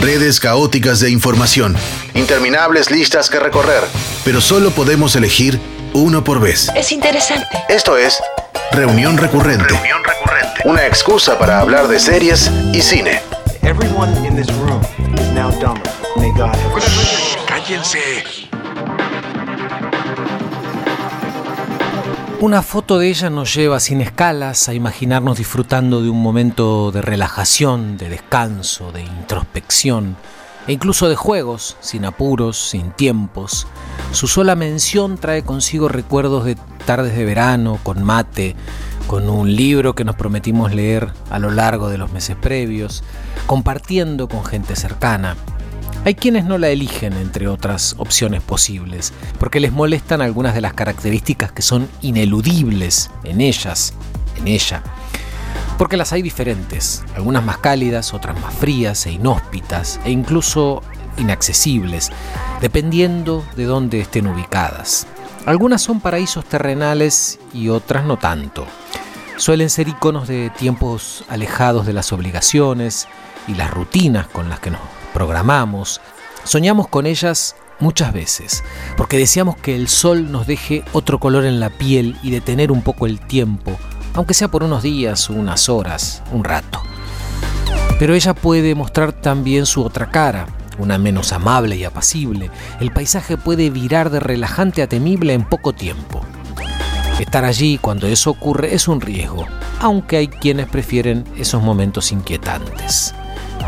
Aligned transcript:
Redes 0.00 0.38
caóticas 0.38 1.00
de 1.00 1.10
información, 1.10 1.76
interminables 2.14 2.88
listas 2.90 3.28
que 3.28 3.40
recorrer, 3.40 3.82
pero 4.24 4.40
solo 4.40 4.70
podemos 4.70 5.16
elegir 5.16 5.58
uno 5.92 6.22
por 6.22 6.40
vez. 6.40 6.70
Es 6.76 6.92
interesante. 6.92 7.48
Esto 7.68 7.96
es 7.96 8.20
Reunión 8.70 9.18
Recurrente. 9.18 9.66
Reunión 9.74 10.02
recurrente. 10.04 10.60
Una 10.66 10.86
excusa 10.86 11.36
para 11.36 11.58
hablar 11.58 11.88
de 11.88 11.98
series 11.98 12.48
y 12.72 12.80
cine. 12.80 13.20
Everyone 13.62 14.12
in 14.24 14.36
this 14.36 14.48
room 14.58 14.80
is 15.14 15.32
now 15.34 15.50
dumber. 15.60 15.82
May 16.16 16.30
God 16.30 16.54
have 16.54 17.46
Cállense. 17.48 18.47
Una 22.40 22.62
foto 22.62 23.00
de 23.00 23.08
ella 23.08 23.30
nos 23.30 23.52
lleva 23.52 23.80
sin 23.80 24.00
escalas 24.00 24.68
a 24.68 24.74
imaginarnos 24.74 25.38
disfrutando 25.38 26.02
de 26.02 26.08
un 26.08 26.22
momento 26.22 26.92
de 26.92 27.02
relajación, 27.02 27.96
de 27.96 28.08
descanso, 28.08 28.92
de 28.92 29.02
introspección 29.02 30.16
e 30.68 30.72
incluso 30.72 31.08
de 31.08 31.16
juegos, 31.16 31.76
sin 31.80 32.04
apuros, 32.04 32.56
sin 32.56 32.92
tiempos. 32.92 33.66
Su 34.12 34.28
sola 34.28 34.54
mención 34.54 35.18
trae 35.18 35.42
consigo 35.42 35.88
recuerdos 35.88 36.44
de 36.44 36.56
tardes 36.86 37.16
de 37.16 37.24
verano, 37.24 37.80
con 37.82 38.04
mate, 38.04 38.54
con 39.08 39.28
un 39.28 39.56
libro 39.56 39.96
que 39.96 40.04
nos 40.04 40.14
prometimos 40.14 40.72
leer 40.72 41.08
a 41.30 41.40
lo 41.40 41.50
largo 41.50 41.88
de 41.88 41.98
los 41.98 42.12
meses 42.12 42.36
previos, 42.36 43.02
compartiendo 43.48 44.28
con 44.28 44.44
gente 44.44 44.76
cercana. 44.76 45.36
Hay 46.04 46.14
quienes 46.14 46.44
no 46.44 46.58
la 46.58 46.68
eligen 46.68 47.12
entre 47.14 47.48
otras 47.48 47.94
opciones 47.98 48.42
posibles, 48.42 49.12
porque 49.38 49.60
les 49.60 49.72
molestan 49.72 50.22
algunas 50.22 50.54
de 50.54 50.60
las 50.60 50.72
características 50.72 51.52
que 51.52 51.62
son 51.62 51.88
ineludibles 52.02 53.10
en 53.24 53.40
ellas, 53.40 53.92
en 54.36 54.48
ella. 54.48 54.82
Porque 55.76 55.96
las 55.96 56.12
hay 56.12 56.22
diferentes, 56.22 57.04
algunas 57.14 57.44
más 57.44 57.58
cálidas, 57.58 58.14
otras 58.14 58.40
más 58.40 58.54
frías 58.54 59.06
e 59.06 59.12
inhóspitas, 59.12 60.00
e 60.04 60.10
incluso 60.10 60.82
inaccesibles, 61.18 62.10
dependiendo 62.60 63.44
de 63.56 63.64
dónde 63.64 64.00
estén 64.00 64.28
ubicadas. 64.28 65.06
Algunas 65.46 65.82
son 65.82 66.00
paraísos 66.00 66.44
terrenales 66.44 67.38
y 67.52 67.68
otras 67.68 68.04
no 68.04 68.18
tanto. 68.18 68.66
Suelen 69.36 69.70
ser 69.70 69.88
iconos 69.88 70.26
de 70.26 70.50
tiempos 70.50 71.24
alejados 71.28 71.86
de 71.86 71.92
las 71.92 72.12
obligaciones 72.12 73.06
y 73.46 73.54
las 73.54 73.70
rutinas 73.70 74.26
con 74.26 74.48
las 74.48 74.60
que 74.60 74.70
nos 74.70 74.80
programamos, 75.18 76.00
soñamos 76.44 76.86
con 76.86 77.04
ellas 77.04 77.56
muchas 77.80 78.12
veces, 78.12 78.62
porque 78.96 79.18
deseamos 79.18 79.56
que 79.56 79.74
el 79.74 79.88
sol 79.88 80.30
nos 80.30 80.46
deje 80.46 80.84
otro 80.92 81.18
color 81.18 81.44
en 81.44 81.58
la 81.58 81.70
piel 81.70 82.16
y 82.22 82.30
detener 82.30 82.70
un 82.70 82.82
poco 82.82 83.04
el 83.04 83.18
tiempo, 83.18 83.76
aunque 84.14 84.32
sea 84.32 84.46
por 84.46 84.62
unos 84.62 84.84
días, 84.84 85.28
unas 85.28 85.68
horas, 85.68 86.22
un 86.30 86.44
rato. 86.44 86.80
Pero 87.98 88.14
ella 88.14 88.32
puede 88.32 88.76
mostrar 88.76 89.10
también 89.12 89.66
su 89.66 89.82
otra 89.82 90.08
cara, 90.12 90.46
una 90.78 90.98
menos 90.98 91.32
amable 91.32 91.74
y 91.74 91.82
apacible. 91.82 92.52
El 92.78 92.92
paisaje 92.92 93.36
puede 93.36 93.70
virar 93.70 94.10
de 94.10 94.20
relajante 94.20 94.82
a 94.82 94.86
temible 94.86 95.32
en 95.32 95.42
poco 95.42 95.72
tiempo. 95.72 96.20
Estar 97.18 97.44
allí 97.44 97.78
cuando 97.78 98.06
eso 98.06 98.30
ocurre 98.30 98.72
es 98.72 98.86
un 98.86 99.00
riesgo, 99.00 99.46
aunque 99.80 100.16
hay 100.16 100.28
quienes 100.28 100.68
prefieren 100.68 101.24
esos 101.36 101.60
momentos 101.60 102.12
inquietantes. 102.12 103.16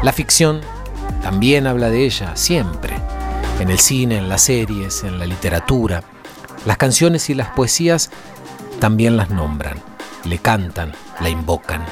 La 0.05 0.13
ficción 0.13 0.61
también 1.23 1.67
habla 1.67 1.91
de 1.91 2.05
ella, 2.05 2.37
siempre, 2.37 2.97
en 3.61 3.71
el 3.71 3.79
cine, 3.79 4.19
en 4.19 4.29
las 4.29 4.43
series, 4.43 5.05
en 5.05 5.19
la 5.19 5.27
literatura. 5.27 6.03
Las 6.67 6.77
canciones 6.77 7.31
y 7.31 7.35
las 7.35 7.49
poesías 7.49 8.11
también 8.79 9.17
las 9.17 9.31
nombran, 9.31 9.79
le 10.25 10.39
cantan, 10.39 10.93
la 11.21 11.29
invocan. 11.29 11.85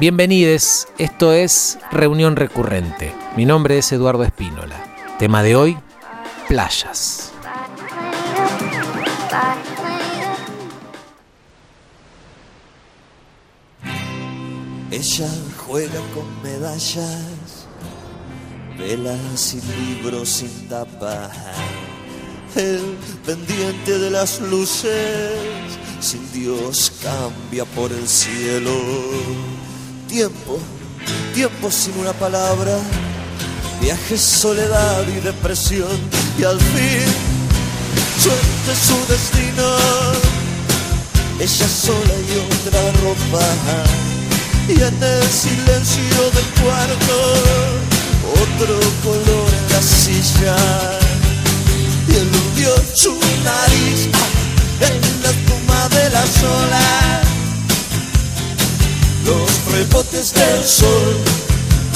Bienvenidos, 0.00 0.86
esto 0.98 1.32
es 1.32 1.78
Reunión 1.90 2.36
Recurrente. 2.36 3.12
Mi 3.36 3.44
nombre 3.44 3.78
es 3.78 3.90
Eduardo 3.92 4.22
Espínola. 4.22 4.76
Tema 5.18 5.42
de 5.42 5.56
hoy, 5.56 5.78
playas. 6.46 7.32
Ella 14.90 15.28
juega 15.66 16.00
con 16.14 16.42
medallas, 16.42 17.24
velas 18.78 19.54
y 19.54 19.60
libros 19.82 20.28
sin 20.28 20.68
tapa. 20.68 21.30
El 22.54 22.96
pendiente 23.26 23.98
de 23.98 24.10
las 24.10 24.40
luces, 24.40 25.32
sin 26.00 26.32
Dios 26.32 26.92
cambia 27.02 27.64
por 27.64 27.92
el 27.92 28.08
cielo. 28.08 28.72
Tiempo, 30.08 30.58
tiempo 31.34 31.70
sin 31.70 31.98
una 31.98 32.12
palabra, 32.12 32.78
viaje, 33.80 34.16
soledad 34.16 35.06
y 35.08 35.20
depresión. 35.20 35.98
Y 36.38 36.44
al 36.44 36.58
fin, 36.58 37.08
suerte 38.18 38.74
su 38.86 39.12
destino. 39.12 39.68
Ella 41.40 41.68
sola 41.68 42.14
y 42.26 42.66
otra 42.66 42.92
ropa 43.02 43.46
y 44.68 44.72
en 44.72 45.02
el 45.02 45.22
silencio 45.28 46.30
del 46.34 46.62
cuarto 46.62 47.97
otro 48.32 48.78
color 49.02 49.48
en 49.58 49.72
la 49.72 49.82
silla. 49.82 50.56
Y 52.08 52.14
eludió 52.14 52.74
su 52.94 53.14
nariz 53.44 54.08
en 54.80 55.22
la 55.22 55.30
espuma 55.30 55.88
de 55.88 56.10
la 56.10 56.26
sola. 56.26 57.20
Los 59.24 59.72
rebotes 59.72 60.32
del 60.32 60.64
sol 60.64 61.16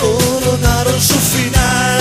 coronaron 0.01 1.01
su 1.01 1.15
final. 1.15 2.01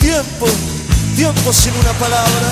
Tiempo 0.00 0.46
tiempo 1.20 1.52
sin 1.52 1.74
una 1.74 1.92
palabra. 1.98 2.48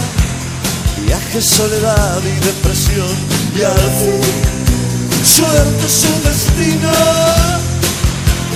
Viaje 1.07 1.41
soledad 1.41 2.21
y 2.23 2.45
depresión. 2.45 3.17
Y 3.57 3.63
al 3.63 3.91
fin 3.99 4.58
suerte 5.25 5.89
su 5.89 6.09
destino. 6.29 6.93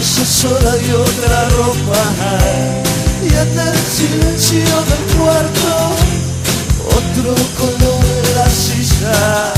Esa 0.01 0.25
sola 0.25 0.77
y 0.77 0.91
otra 0.93 1.49
ropa. 1.51 2.03
Y 3.23 3.29
en 3.29 3.59
el 3.59 3.79
silencio 3.79 4.59
del 4.91 5.17
cuarto 5.19 5.73
otro 6.89 7.35
color 7.59 8.05
en 8.05 8.35
la 8.35 8.49
silla. 8.51 9.53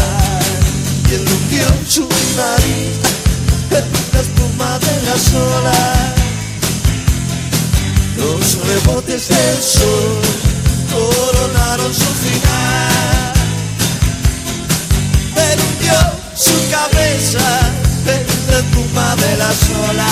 Y 1.10 1.14
eludió 1.14 1.66
su 1.88 2.08
nariz 2.36 2.94
en 3.70 3.84
la 4.12 4.20
espuma 4.20 4.78
de 4.78 5.02
la 5.06 5.18
sola. 5.18 6.14
Los 8.16 8.58
rebotes 8.66 9.28
del 9.28 9.62
sol 9.62 10.20
coronaron 10.92 11.92
su 11.92 12.10
final. 12.24 13.32
Hundió 15.34 16.13
su 16.36 16.52
cabeza 16.70 17.72
en 18.06 18.26
la 18.50 18.60
tumba 18.72 19.16
de 19.16 19.36
la 19.36 19.52
sola. 19.52 20.06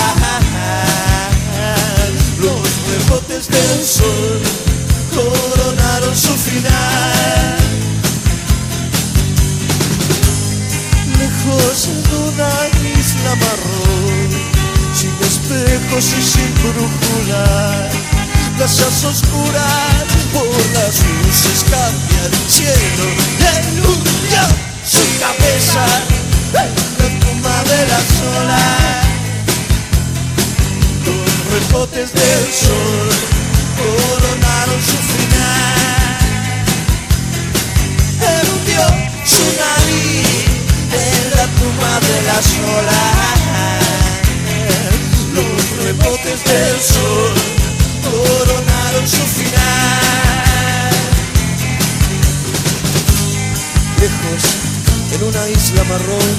Los 2.38 2.60
rebotes 2.88 3.48
del 3.48 3.84
sol 3.84 4.40
coronaron 5.14 6.16
su 6.16 6.34
final. 6.36 7.56
Lejos 11.18 11.88
en 11.88 12.02
una 12.28 12.50
isla 12.98 13.34
marrón, 13.36 14.30
sin 14.94 15.14
espejos 15.20 16.04
y 16.18 16.22
sin 16.22 16.54
brújula. 16.62 17.90
Casas 18.58 19.04
oscuras 19.04 20.04
por 20.32 20.46
las 20.74 21.02
luces 21.24 21.64
cambia 21.68 22.26
el 22.26 22.50
cielo. 22.50 23.06
El 23.56 23.86
hundió 23.86 24.61
su 24.92 25.00
cabeza 25.18 25.86
la 26.52 26.64
tumba 27.20 27.56
de 27.64 27.80
la 27.86 28.00
sola. 28.18 28.64
Los 31.06 31.26
rebotes 31.52 32.12
del 32.12 32.44
sol 32.52 33.08
coronaron 33.80 34.80
su 34.90 34.98
final. 35.12 35.78
Él 38.32 38.46
hundió 38.52 38.84
su 39.24 39.44
nariz 39.62 40.28
en 40.92 41.24
la 41.38 41.46
tumba 41.58 41.92
de 42.08 42.16
la 42.28 42.38
sola. 42.42 43.02
rebotes 45.84 46.44
del 46.44 46.78
sol 46.80 47.34
coronaron 48.04 49.08
su 49.08 49.24
final. 49.38 49.72
Lejos, 53.98 54.71
en 55.12 55.22
una 55.24 55.48
isla 55.48 55.84
marrón, 55.84 56.36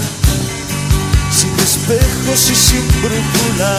sin 1.32 1.54
espejos 1.60 2.52
y 2.52 2.56
sin 2.56 2.88
brújula, 3.02 3.78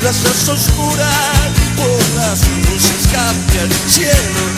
plazas 0.00 0.48
oscuras 0.48 1.50
por 1.76 2.20
las 2.20 2.40
luces 2.48 3.08
cambian 3.12 3.70
el 3.70 3.90
cielo 3.90 4.55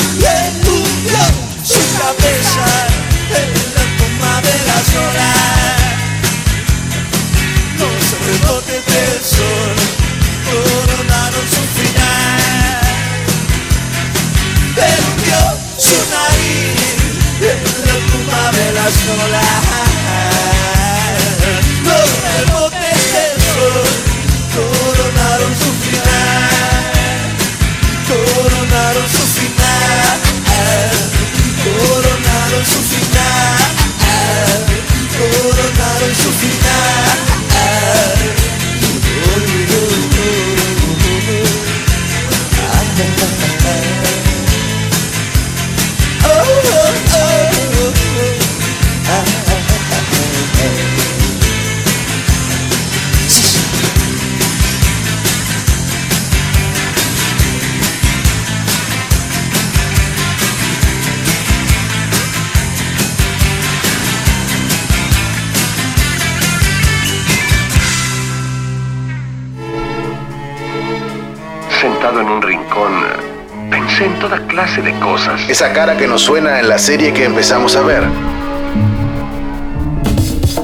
Esa 75.59 75.73
cara 75.73 75.97
que 75.97 76.07
nos 76.07 76.23
suena 76.23 76.61
en 76.61 76.69
la 76.69 76.79
serie 76.79 77.13
que 77.13 77.25
empezamos 77.25 77.75
a 77.75 77.83
ver. 77.83 78.05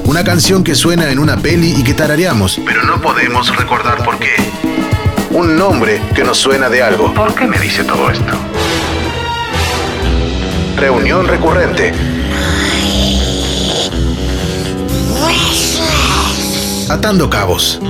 Una 0.05 0.23
canción 0.23 0.63
que 0.63 0.73
suena 0.73 1.11
en 1.11 1.19
una 1.19 1.35
peli 1.35 1.75
y 1.77 1.83
que 1.83 1.93
tarareamos, 1.93 2.61
pero 2.65 2.81
no 2.83 3.01
podemos 3.01 3.53
recordar 3.57 4.05
por 4.05 4.17
qué. 4.17 4.31
Un 5.31 5.57
nombre 5.57 5.99
que 6.15 6.23
nos 6.23 6.37
suena 6.37 6.69
de 6.69 6.81
algo. 6.81 7.13
¿Por 7.13 7.35
qué 7.35 7.45
me 7.45 7.59
dice 7.59 7.83
todo 7.83 8.09
esto? 8.09 8.37
Reunión 10.77 11.27
recurrente. 11.27 11.91
Atando 16.87 17.29
cabos. 17.29 17.81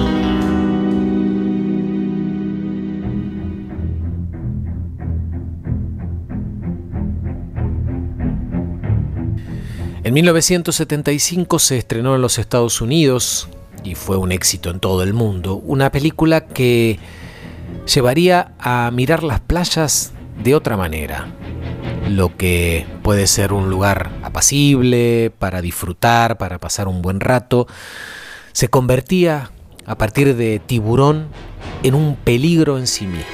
En 10.05 10.13
1975 10.13 11.57
se 11.57 11.79
estrenó 11.79 12.13
en 12.13 12.21
los 12.21 12.37
Estados 12.37 12.79
Unidos 12.79 13.49
y 13.83 13.95
fue 13.95 14.17
un 14.17 14.31
éxito 14.31 14.69
en 14.69 14.79
todo 14.79 15.01
el 15.01 15.15
mundo, 15.15 15.55
una 15.55 15.91
película 15.91 16.45
que 16.45 16.99
llevaría 17.91 18.53
a 18.59 18.91
mirar 18.93 19.23
las 19.23 19.39
playas 19.39 20.11
de 20.43 20.53
otra 20.53 20.77
manera. 20.77 21.33
Lo 22.07 22.37
que 22.37 22.85
puede 23.01 23.25
ser 23.25 23.51
un 23.51 23.71
lugar 23.71 24.11
apacible, 24.21 25.33
para 25.39 25.59
disfrutar, 25.63 26.37
para 26.37 26.59
pasar 26.59 26.87
un 26.87 27.01
buen 27.01 27.19
rato, 27.19 27.65
se 28.51 28.67
convertía 28.67 29.49
a 29.87 29.97
partir 29.97 30.35
de 30.35 30.59
tiburón 30.59 31.29
en 31.81 31.95
un 31.95 32.15
peligro 32.15 32.77
en 32.77 32.85
sí 32.85 33.07
mismo. 33.07 33.25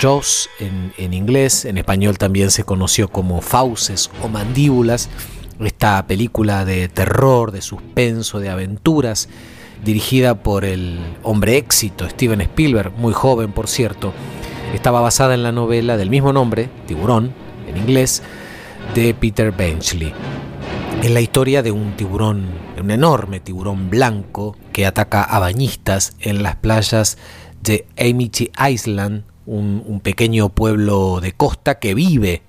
Jaws 0.00 0.48
en, 0.60 0.92
en 0.98 1.14
inglés, 1.14 1.64
en 1.64 1.78
español 1.78 2.16
también 2.16 2.52
se 2.52 2.62
conoció 2.62 3.08
como 3.08 3.40
fauces 3.40 4.08
o 4.22 4.28
mandíbulas, 4.28 5.08
esta 5.66 6.06
película 6.06 6.64
de 6.64 6.88
terror, 6.88 7.52
de 7.52 7.62
suspenso, 7.62 8.40
de 8.40 8.50
aventuras, 8.50 9.28
dirigida 9.84 10.42
por 10.42 10.64
el 10.64 11.00
hombre 11.22 11.56
éxito 11.56 12.08
Steven 12.08 12.40
Spielberg, 12.40 12.92
muy 12.96 13.12
joven 13.12 13.52
por 13.52 13.68
cierto, 13.68 14.12
estaba 14.74 15.00
basada 15.00 15.34
en 15.34 15.42
la 15.42 15.52
novela 15.52 15.96
del 15.96 16.10
mismo 16.10 16.32
nombre, 16.32 16.70
Tiburón, 16.86 17.32
en 17.68 17.76
inglés, 17.76 18.22
de 18.94 19.14
Peter 19.14 19.52
Benchley. 19.52 20.12
Es 21.02 21.10
la 21.10 21.20
historia 21.20 21.62
de 21.62 21.72
un 21.72 21.96
tiburón, 21.96 22.46
un 22.80 22.90
enorme 22.90 23.40
tiburón 23.40 23.90
blanco 23.90 24.56
que 24.72 24.86
ataca 24.86 25.22
a 25.22 25.38
bañistas 25.38 26.14
en 26.20 26.42
las 26.42 26.56
playas 26.56 27.18
de 27.62 27.86
Amity 27.98 28.50
Island, 28.70 29.24
un, 29.46 29.82
un 29.86 30.00
pequeño 30.00 30.50
pueblo 30.50 31.20
de 31.20 31.32
costa 31.32 31.78
que 31.78 31.94
vive 31.94 32.42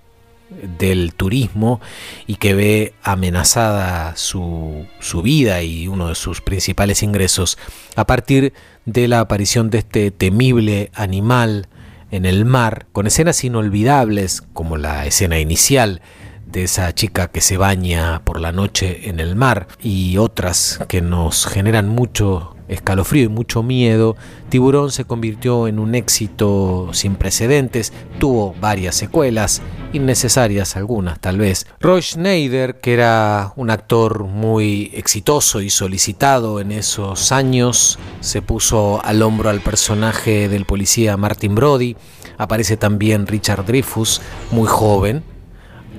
del 0.80 1.14
turismo 1.14 1.82
y 2.28 2.36
que 2.36 2.54
ve 2.54 2.94
amenazada 3.04 4.16
su, 4.16 4.86
su, 5.00 5.22
vida 5.22 5.62
y 5.64 5.88
uno 5.88 6.10
de 6.10 6.16
sus 6.16 6.42
principales 6.42 7.04
ingresos 7.04 7.58
a 7.96 8.06
partir 8.06 8.54
de 8.86 9.08
la 9.08 9.20
aparición 9.20 9.70
de 9.70 9.80
este 9.80 10.12
temible 10.12 10.92
animal 10.94 11.68
en 12.12 12.26
el 12.26 12.46
mar, 12.46 12.86
con 12.92 13.08
escenas 13.08 13.44
inolvidables 13.44 14.44
como 14.54 14.78
la 14.78 15.06
escena 15.06 15.40
inicial 15.40 16.02
de 16.46 16.64
esa 16.64 16.94
chica 16.94 17.30
que 17.30 17.42
se 17.42 17.58
baña 17.58 18.22
por 18.24 18.40
la 18.40 18.52
noche 18.52 19.10
en 19.10 19.20
el 19.20 19.36
mar 19.36 19.68
y 19.82 20.18
otras 20.18 20.80
que 20.88 21.02
nos 21.02 21.48
generan 21.48 21.90
mucho 21.90 22.53
escalofrío 22.68 23.26
y 23.26 23.28
mucho 23.28 23.64
miedo, 23.64 24.16
Tiburón 24.50 24.92
se 24.92 25.06
convirtió 25.06 25.68
en 25.68 25.80
un 25.80 25.96
éxito 25.96 26.90
sin 26.94 27.16
precedentes, 27.16 27.94
tuvo 28.20 28.56
varias 28.60 28.96
secuelas, 28.96 29.62
innecesarias 29.94 30.76
algunas 30.76 31.20
tal 31.20 31.38
vez. 31.38 31.68
Roy 31.80 32.02
Schneider, 32.02 32.80
que 32.80 32.94
era 32.94 33.54
un 33.56 33.70
actor 33.70 34.26
muy 34.26 34.92
exitoso 34.94 35.62
y 35.62 35.70
solicitado 35.70 36.60
en 36.60 36.72
esos 36.72 37.32
años, 37.32 38.00
se 38.20 38.42
puso 38.42 39.04
al 39.04 39.22
hombro 39.22 39.50
al 39.50 39.62
personaje 39.62 40.50
del 40.50 40.66
policía 40.66 41.18
Martin 41.18 41.56
Brody, 41.56 41.96
aparece 42.38 42.78
también 42.78 43.28
Richard 43.28 43.66
Dreyfuss, 43.66 44.22
muy 44.52 44.68
joven, 44.68 45.24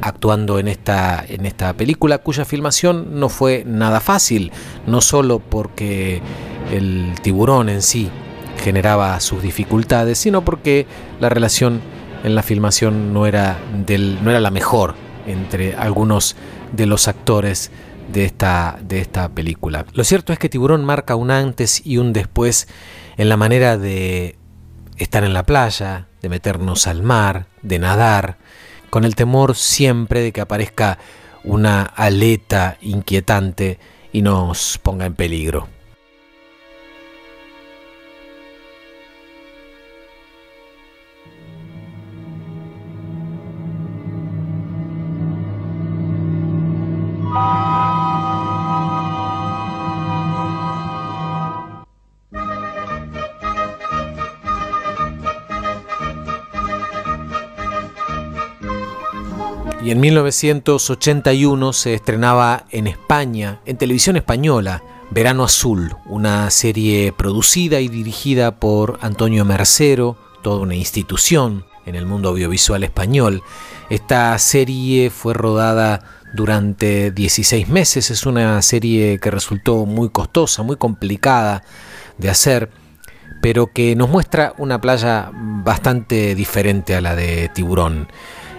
actuando 0.01 0.59
en 0.59 0.69
esta, 0.69 1.25
en 1.27 1.47
esta 1.47 1.73
película, 1.75 2.19
cuya 2.19 2.45
filmación 2.45 3.19
no 3.21 3.29
fue 3.29 3.65
nada 3.67 4.01
fácil, 4.01 4.53
no 4.87 5.01
solo 5.01 5.39
porque 5.39 6.21
el 6.77 7.15
tiburón 7.23 7.69
en 7.69 7.83
sí 7.83 8.11
generaba 8.59 9.19
sus 9.21 9.43
dificultades, 9.43 10.19
sino 10.19 10.45
porque 10.45 10.87
la 11.21 11.29
relación 11.29 11.81
en 12.25 12.35
la 12.35 12.43
filmación 12.43 13.13
no 13.13 13.27
era, 13.27 13.59
del, 13.87 14.23
no 14.23 14.31
era 14.31 14.41
la 14.41 14.51
mejor 14.51 14.95
entre 15.27 15.75
algunos 15.75 16.37
de 16.73 16.87
los 16.87 17.09
actores 17.09 17.71
de 18.13 18.25
esta, 18.25 18.79
de 18.83 19.01
esta 19.01 19.29
película. 19.29 19.87
Lo 19.93 20.05
cierto 20.05 20.33
es 20.33 20.39
que 20.39 20.49
Tiburón 20.49 20.85
marca 20.85 21.17
un 21.17 21.31
antes 21.31 21.85
y 21.85 21.99
un 21.99 22.13
después 22.13 22.69
en 23.17 23.29
la 23.29 23.37
manera 23.37 23.77
de 23.77 24.37
estar 24.97 25.25
en 25.25 25.35
la 25.35 25.45
playa, 25.45 26.09
de 26.23 26.29
meternos 26.29 26.87
al 26.87 27.03
mar, 27.03 27.47
de 27.63 27.79
nadar, 27.79 28.39
con 28.91 29.05
el 29.05 29.15
temor 29.15 29.55
siempre 29.55 30.21
de 30.21 30.33
que 30.33 30.41
aparezca 30.41 30.99
una 31.43 31.83
aleta 31.83 32.79
inquietante 32.81 33.79
y 34.13 34.23
nos 34.23 34.79
ponga 34.79 35.07
en 35.07 35.15
peligro. 35.15 35.74
1981 60.05 61.73
se 61.73 61.95
estrenaba 61.95 62.67
en 62.71 62.87
España, 62.87 63.61
en 63.65 63.79
televisión 63.79 64.17
española, 64.17 64.83
Verano 65.11 65.45
Azul, 65.45 65.97
una 66.05 66.51
serie 66.51 67.11
producida 67.17 67.81
y 67.81 67.89
dirigida 67.89 68.61
por 68.61 68.99
Antonio 69.01 69.47
Mercero, 69.47 70.19
toda 70.43 70.61
una 70.61 70.75
institución 70.75 71.65
en 71.87 71.95
el 71.95 72.05
mundo 72.05 72.29
audiovisual 72.29 72.85
español. 72.85 73.43
Esta 73.89 74.39
serie 74.39 75.09
fue 75.09 75.33
rodada 75.33 76.05
durante 76.35 77.11
16 77.11 77.71
meses, 77.71 78.11
es 78.11 78.27
una 78.27 78.61
serie 78.61 79.19
que 79.19 79.31
resultó 79.31 79.87
muy 79.87 80.11
costosa, 80.11 80.63
muy 80.63 80.77
complicada 80.77 81.63
de 82.19 82.29
hacer, 82.29 82.69
pero 83.41 83.69
que 83.69 83.97
nos 83.97 84.11
muestra 84.11 84.53
una 84.59 84.83
playa 84.83 85.31
bastante 85.33 86.35
diferente 86.35 86.95
a 86.95 87.01
la 87.01 87.17
de 87.17 87.49
Tiburón. 87.55 88.07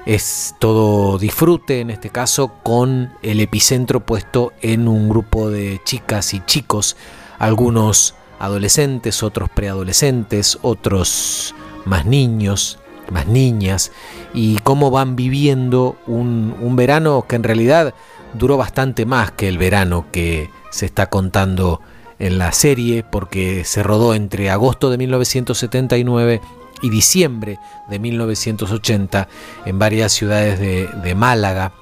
Es 0.05 0.53
todo 0.59 1.17
disfrute 1.17 1.79
en 1.79 1.89
este 1.89 2.11
caso 2.11 2.51
con 2.61 3.11
el 3.23 3.39
epicentro 3.39 4.05
puesto 4.05 4.53
en 4.61 4.87
un 4.87 5.09
grupo 5.09 5.49
de 5.49 5.81
chicas 5.83 6.35
y 6.35 6.41
chicos, 6.45 6.95
algunos 7.39 8.13
adolescentes, 8.37 9.23
otros 9.23 9.49
preadolescentes, 9.49 10.59
otros 10.61 11.55
más 11.85 12.05
niños, 12.05 12.77
más 13.09 13.25
niñas, 13.27 13.91
y 14.33 14.57
cómo 14.59 14.91
van 14.91 15.15
viviendo 15.15 15.97
un, 16.05 16.75
verano 16.75 17.25
que 17.27 17.35
en 17.35 17.43
realidad 17.43 17.95
duró 18.33 18.57
bastante 18.57 19.07
más 19.07 19.31
que 19.31 19.47
el 19.47 19.57
verano 19.57 20.05
que 20.11 20.51
se 20.69 20.85
está 20.85 21.07
contando 21.07 21.81
en 22.19 22.37
la 22.37 22.51
serie, 22.51 23.03
porque 23.03 23.63
se 23.63 23.81
rodó 23.81 24.13
entre 24.13 24.51
agosto 24.51 24.91
de 24.91 24.97
1979 24.99 26.41
y 26.81 26.89
diciembre 26.89 27.59
de 27.89 27.99
1980 27.99 29.27
en 29.65 29.79
varias 29.79 30.13
ciudades 30.13 30.59
de, 30.59 31.15
Málaga, 31.15 31.73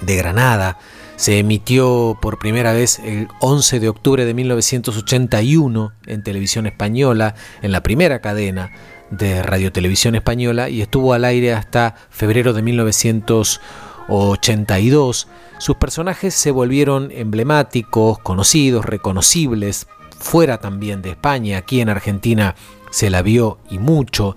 de 0.00 0.16
Granada. 0.16 0.78
Se 1.16 1.38
emitió 1.38 2.18
por 2.20 2.38
primera 2.38 2.72
vez 2.72 2.98
el 2.98 3.28
11 3.40 3.80
de 3.80 3.88
octubre 3.88 4.24
de 4.24 4.34
1981 4.34 5.92
en 6.06 6.22
televisión 6.22 6.66
española, 6.66 7.34
en 7.60 7.72
la 7.72 7.82
primera 7.82 8.20
cadena 8.20 8.70
de 9.10 9.42
Radio 9.42 9.72
Televisión 9.72 10.14
Española 10.14 10.70
y 10.70 10.80
estuvo 10.80 11.12
al 11.12 11.24
aire 11.24 11.52
hasta 11.52 11.96
febrero 12.10 12.54
de 12.54 12.62
1982. 12.62 15.28
Sus 15.58 15.76
personajes 15.76 16.34
se 16.34 16.50
volvieron 16.50 17.10
emblemáticos, 17.12 18.18
conocidos, 18.18 18.84
reconocibles, 18.84 19.86
fuera 20.22 20.58
también 20.58 21.02
de 21.02 21.10
España, 21.10 21.58
aquí 21.58 21.80
en 21.80 21.88
Argentina 21.88 22.54
se 22.90 23.10
la 23.10 23.22
vio 23.22 23.58
y 23.70 23.78
mucho. 23.78 24.36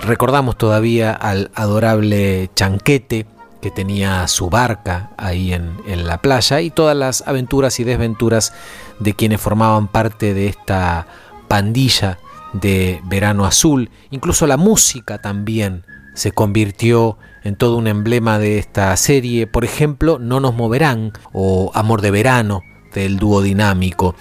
Recordamos 0.00 0.56
todavía 0.56 1.12
al 1.12 1.50
adorable 1.54 2.50
Chanquete 2.54 3.26
que 3.60 3.70
tenía 3.70 4.28
su 4.28 4.50
barca 4.50 5.10
ahí 5.16 5.52
en, 5.52 6.06
la 6.06 6.18
playa 6.18 6.60
y 6.60 6.70
todas 6.70 6.96
las 6.96 7.26
aventuras 7.26 7.80
y 7.80 7.84
desventuras 7.84 8.52
de 9.00 9.14
quienes 9.14 9.40
formaban 9.40 9.88
parte 9.88 10.34
de 10.34 10.46
esta 10.46 11.06
pandilla 11.48 12.18
de 12.52 13.00
Verano 13.04 13.44
Azul. 13.44 13.90
Incluso 14.10 14.46
la 14.46 14.56
música 14.56 15.20
también 15.20 15.84
se 16.14 16.32
convirtió 16.32 17.18
en 17.42 17.56
todo 17.56 17.76
un 17.76 17.88
emblema 17.88 18.38
de 18.38 18.58
esta 18.58 18.96
serie. 18.96 19.46
Por 19.46 19.64
ejemplo, 19.64 20.18
No 20.18 20.40
nos 20.40 20.54
moverán 20.54 21.12
o 21.32 21.72
Amor 21.74 22.00
de 22.00 22.10
Verano 22.10 22.62
del 22.94 23.18
dúo 23.18 23.42
dinámico. 23.42 24.14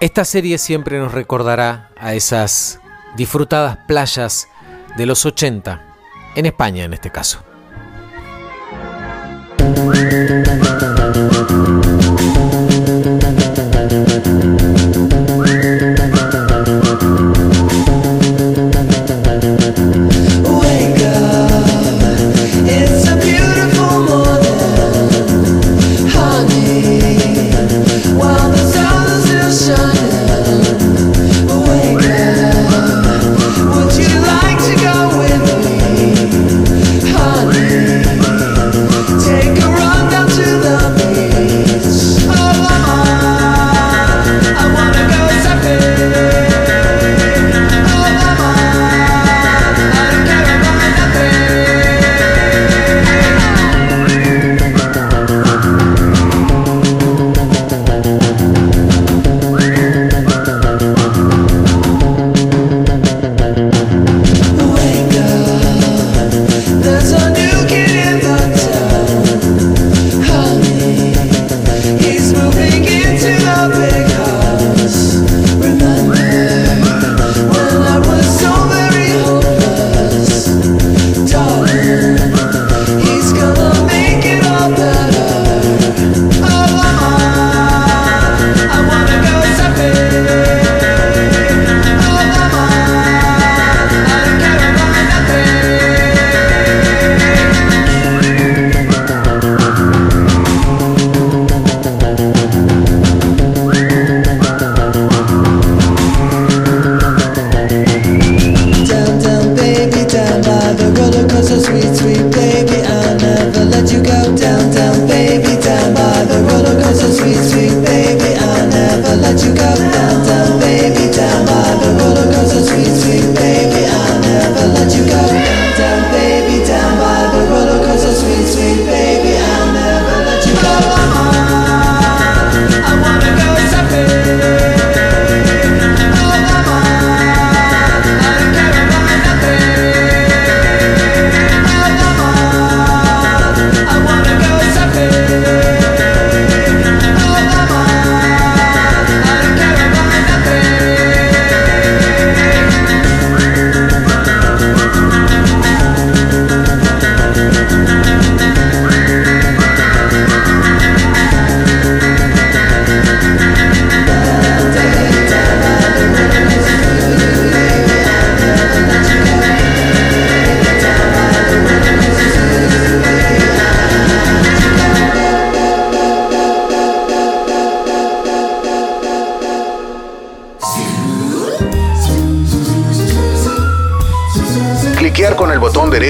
Esta 0.00 0.24
serie 0.24 0.56
siempre 0.56 0.98
nos 0.98 1.12
recordará 1.12 1.90
a 1.98 2.14
esas 2.14 2.80
disfrutadas 3.16 3.76
playas 3.86 4.48
de 4.96 5.04
los 5.04 5.26
80, 5.26 5.82
en 6.36 6.46
España 6.46 6.84
en 6.84 6.94
este 6.94 7.10
caso. 7.10 7.44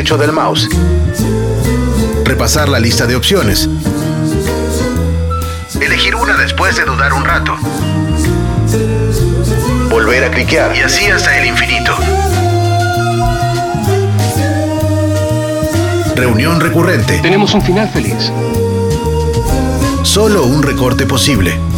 Derecho 0.00 0.16
del 0.16 0.32
mouse. 0.32 0.66
Repasar 2.24 2.70
la 2.70 2.80
lista 2.80 3.06
de 3.06 3.16
opciones. 3.16 3.68
Elegir 5.78 6.14
una 6.14 6.38
después 6.38 6.74
de 6.76 6.86
dudar 6.86 7.12
un 7.12 7.22
rato. 7.22 7.54
volver 9.90 10.24
a 10.24 10.30
cliquear 10.30 10.74
y 10.74 10.80
así 10.80 11.04
hasta 11.10 11.38
el 11.38 11.48
infinito. 11.48 11.94
Reunión 16.14 16.60
recurrente. 16.60 17.18
Tenemos 17.18 17.52
un 17.52 17.60
final 17.60 17.90
feliz. 17.90 18.32
Solo 20.02 20.44
un 20.44 20.62
recorte 20.62 21.04
posible. 21.04 21.69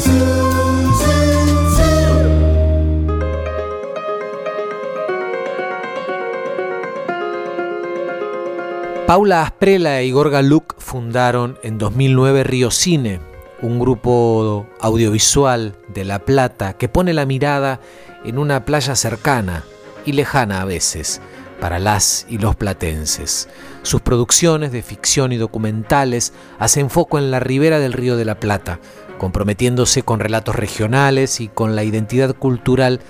Paula 9.12 9.42
Asprela 9.42 10.00
e 10.00 10.06
Igor 10.06 10.30
Galuk 10.30 10.74
fundaron 10.78 11.58
en 11.62 11.76
2009 11.76 12.44
Río 12.44 12.70
Cine, 12.70 13.20
un 13.60 13.78
grupo 13.78 14.66
audiovisual 14.80 15.76
de 15.88 16.06
La 16.06 16.20
Plata 16.20 16.78
que 16.78 16.88
pone 16.88 17.12
la 17.12 17.26
mirada 17.26 17.78
en 18.24 18.38
una 18.38 18.64
playa 18.64 18.96
cercana 18.96 19.64
y 20.06 20.12
lejana 20.12 20.62
a 20.62 20.64
veces 20.64 21.20
para 21.60 21.78
las 21.78 22.24
y 22.30 22.38
los 22.38 22.56
platenses. 22.56 23.50
Sus 23.82 24.00
producciones 24.00 24.72
de 24.72 24.80
ficción 24.80 25.30
y 25.32 25.36
documentales 25.36 26.32
hacen 26.58 26.88
foco 26.88 27.18
en 27.18 27.30
la 27.30 27.38
ribera 27.38 27.80
del 27.80 27.92
Río 27.92 28.16
de 28.16 28.24
la 28.24 28.40
Plata, 28.40 28.80
comprometiéndose 29.18 30.04
con 30.04 30.20
relatos 30.20 30.56
regionales 30.56 31.42
y 31.42 31.48
con 31.48 31.76
la 31.76 31.84
identidad 31.84 32.34
cultural 32.34 33.00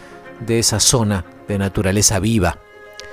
de 0.41 0.59
esa 0.59 0.81
zona 0.81 1.25
de 1.47 1.59
naturaleza 1.59 2.19
viva. 2.19 2.59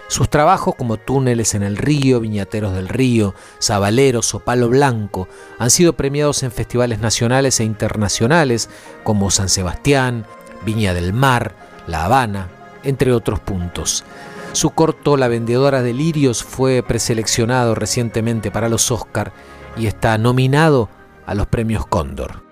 Sus 0.10 0.28
trabajos 0.28 0.74
como 0.74 0.98
Túneles 0.98 1.54
en 1.54 1.62
el 1.62 1.78
Río, 1.78 2.20
Viñateros 2.20 2.74
del 2.74 2.89
Río, 2.89 3.36
Zabaleros 3.62 4.34
o 4.34 4.39
Palo 4.39 4.68
Blanco 4.68 5.30
han 5.60 5.70
sido 5.70 5.94
premiados 5.94 6.42
en 6.42 6.51
festivales 6.51 6.98
nacionales 6.98 7.60
e 7.60 7.63
internacionales 7.63 8.72
como 9.04 9.30
San 9.30 9.50
Sebastián, 9.50 10.25
Viña 10.66 10.96
del 10.96 11.13
Mar, 11.13 11.54
La 11.86 12.06
Habana, 12.06 12.48
entre 12.82 13.13
otros 13.13 13.39
puntos. 13.39 14.04
Su 14.51 14.72
corto 14.72 15.16
La 15.16 15.28
vendedora 15.28 15.84
de 15.84 15.94
lirios 15.94 16.44
fue 16.44 16.82
preseleccionado 16.82 17.75
recientemente 17.75 18.50
para 18.50 18.68
los 18.68 18.89
Oscar 18.89 19.32
y 19.78 19.86
está 19.86 20.18
nominado 20.18 20.89
a 21.28 21.36
los 21.36 21.46
premios 21.46 21.86
Cóndor. 21.86 22.49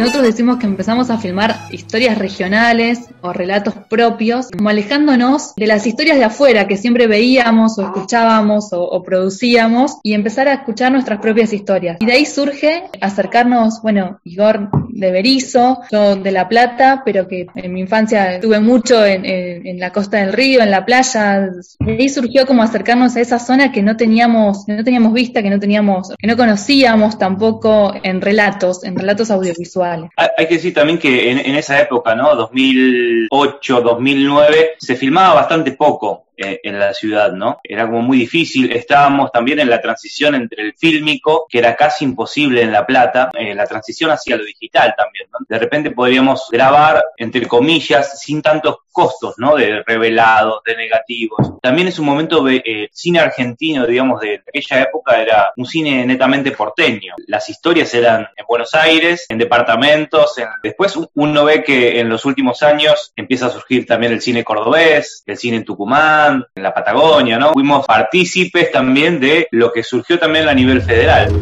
Nosotros 0.00 0.24
decimos 0.24 0.56
que 0.56 0.64
empezamos 0.64 1.10
a 1.10 1.18
filmar 1.18 1.59
historias 1.72 2.18
regionales 2.18 3.00
o 3.20 3.32
relatos 3.32 3.74
propios, 3.88 4.48
como 4.50 4.68
alejándonos 4.68 5.54
de 5.56 5.66
las 5.66 5.86
historias 5.86 6.18
de 6.18 6.24
afuera 6.24 6.66
que 6.66 6.76
siempre 6.76 7.06
veíamos 7.06 7.78
o 7.78 7.82
escuchábamos 7.82 8.68
o, 8.72 9.02
producíamos 9.02 9.98
y 10.02 10.14
empezar 10.14 10.48
a 10.48 10.54
escuchar 10.54 10.92
nuestras 10.92 11.20
propias 11.20 11.52
historias. 11.52 11.96
Y 12.00 12.06
de 12.06 12.12
ahí 12.12 12.26
surge 12.26 12.84
acercarnos, 13.00 13.82
bueno, 13.82 14.20
Igor 14.24 14.70
de 14.88 15.10
Berizo, 15.10 15.80
yo 15.90 16.16
de 16.16 16.30
La 16.30 16.48
Plata, 16.48 17.02
pero 17.04 17.26
que 17.26 17.46
en 17.54 17.72
mi 17.72 17.80
infancia 17.80 18.34
estuve 18.34 18.60
mucho 18.60 19.04
en, 19.04 19.78
la 19.80 19.92
costa 19.92 20.18
del 20.18 20.32
río, 20.32 20.60
en 20.62 20.70
la 20.70 20.84
playa. 20.84 21.50
De 21.78 21.92
ahí 21.92 22.08
surgió 22.08 22.46
como 22.46 22.62
acercarnos 22.62 23.16
a 23.16 23.20
esa 23.20 23.38
zona 23.38 23.72
que 23.72 23.82
no 23.82 23.96
teníamos, 23.96 24.68
no 24.68 24.84
teníamos 24.84 25.12
vista, 25.12 25.42
que 25.42 25.50
no 25.50 25.58
teníamos, 25.58 26.12
que 26.18 26.26
no 26.26 26.36
conocíamos 26.36 27.18
tampoco 27.18 27.94
en 28.02 28.20
relatos, 28.20 28.84
en 28.84 28.96
relatos 28.96 29.30
audiovisuales. 29.30 30.10
Hay 30.16 30.46
que 30.46 30.54
decir 30.54 30.74
también 30.74 30.98
que 30.98 31.30
en 31.30 31.56
esa 31.60 31.80
época, 31.80 32.14
¿no? 32.14 32.34
2008, 32.34 33.80
2009, 33.80 34.74
se 34.78 34.96
filmaba 34.96 35.34
bastante 35.34 35.72
poco 35.72 36.26
en 36.40 36.78
la 36.78 36.94
ciudad, 36.94 37.32
¿no? 37.32 37.60
Era 37.62 37.86
como 37.86 38.02
muy 38.02 38.18
difícil. 38.18 38.72
Estábamos 38.72 39.30
también 39.32 39.60
en 39.60 39.70
la 39.70 39.80
transición 39.80 40.34
entre 40.34 40.62
el 40.62 40.74
fílmico, 40.74 41.46
que 41.48 41.58
era 41.58 41.76
casi 41.76 42.04
imposible 42.04 42.62
en 42.62 42.72
La 42.72 42.86
Plata, 42.86 43.30
eh, 43.34 43.54
la 43.54 43.66
transición 43.66 44.10
hacia 44.10 44.36
lo 44.36 44.44
digital 44.44 44.94
también, 44.96 45.26
¿no? 45.32 45.38
De 45.48 45.58
repente 45.58 45.90
podríamos 45.90 46.48
grabar, 46.50 47.02
entre 47.16 47.46
comillas, 47.46 48.20
sin 48.20 48.42
tantos 48.42 48.78
costos, 48.92 49.34
¿no? 49.38 49.56
De 49.56 49.82
revelados, 49.84 50.62
de 50.64 50.76
negativos. 50.76 51.52
También 51.62 51.88
es 51.88 51.98
un 51.98 52.06
momento 52.06 52.42
de 52.42 52.62
eh, 52.64 52.88
cine 52.92 53.20
argentino, 53.20 53.86
digamos, 53.86 54.20
de 54.20 54.42
aquella 54.46 54.82
época 54.82 55.20
era 55.20 55.52
un 55.56 55.66
cine 55.66 56.04
netamente 56.06 56.52
porteño. 56.52 57.14
Las 57.26 57.48
historias 57.48 57.92
eran 57.94 58.28
en 58.36 58.44
Buenos 58.48 58.74
Aires, 58.74 59.26
en 59.28 59.38
departamentos. 59.38 60.34
Después 60.62 60.98
uno 61.14 61.44
ve 61.44 61.62
que 61.62 62.00
en 62.00 62.08
los 62.08 62.24
últimos 62.24 62.62
años 62.62 63.12
empieza 63.16 63.46
a 63.46 63.50
surgir 63.50 63.86
también 63.86 64.12
el 64.12 64.20
cine 64.20 64.44
cordobés, 64.44 65.22
el 65.26 65.36
cine 65.36 65.58
en 65.58 65.64
Tucumán, 65.64 66.29
en 66.30 66.62
la 66.62 66.74
Patagonia, 66.74 67.38
¿no? 67.38 67.52
Fuimos 67.52 67.86
partícipes 67.86 68.70
también 68.70 69.20
de 69.20 69.48
lo 69.50 69.72
que 69.72 69.82
surgió 69.82 70.18
también 70.18 70.48
a 70.48 70.54
nivel 70.54 70.82
federal. 70.82 71.32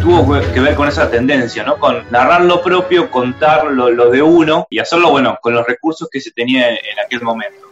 tuvo 0.00 0.38
que 0.52 0.60
ver 0.60 0.74
con 0.74 0.86
esa 0.86 1.10
tendencia, 1.10 1.64
¿no? 1.64 1.78
Con 1.78 2.04
narrar 2.10 2.42
lo 2.42 2.62
propio, 2.62 3.10
contar 3.10 3.64
lo, 3.72 3.90
lo, 3.90 4.10
de 4.10 4.20
uno 4.20 4.66
y 4.68 4.78
hacerlo, 4.78 5.10
bueno, 5.10 5.38
con 5.40 5.54
los 5.54 5.66
recursos 5.66 6.08
que 6.10 6.20
se 6.20 6.30
tenía 6.30 6.68
en 6.70 6.98
aquel 7.04 7.22
momento. 7.22 7.63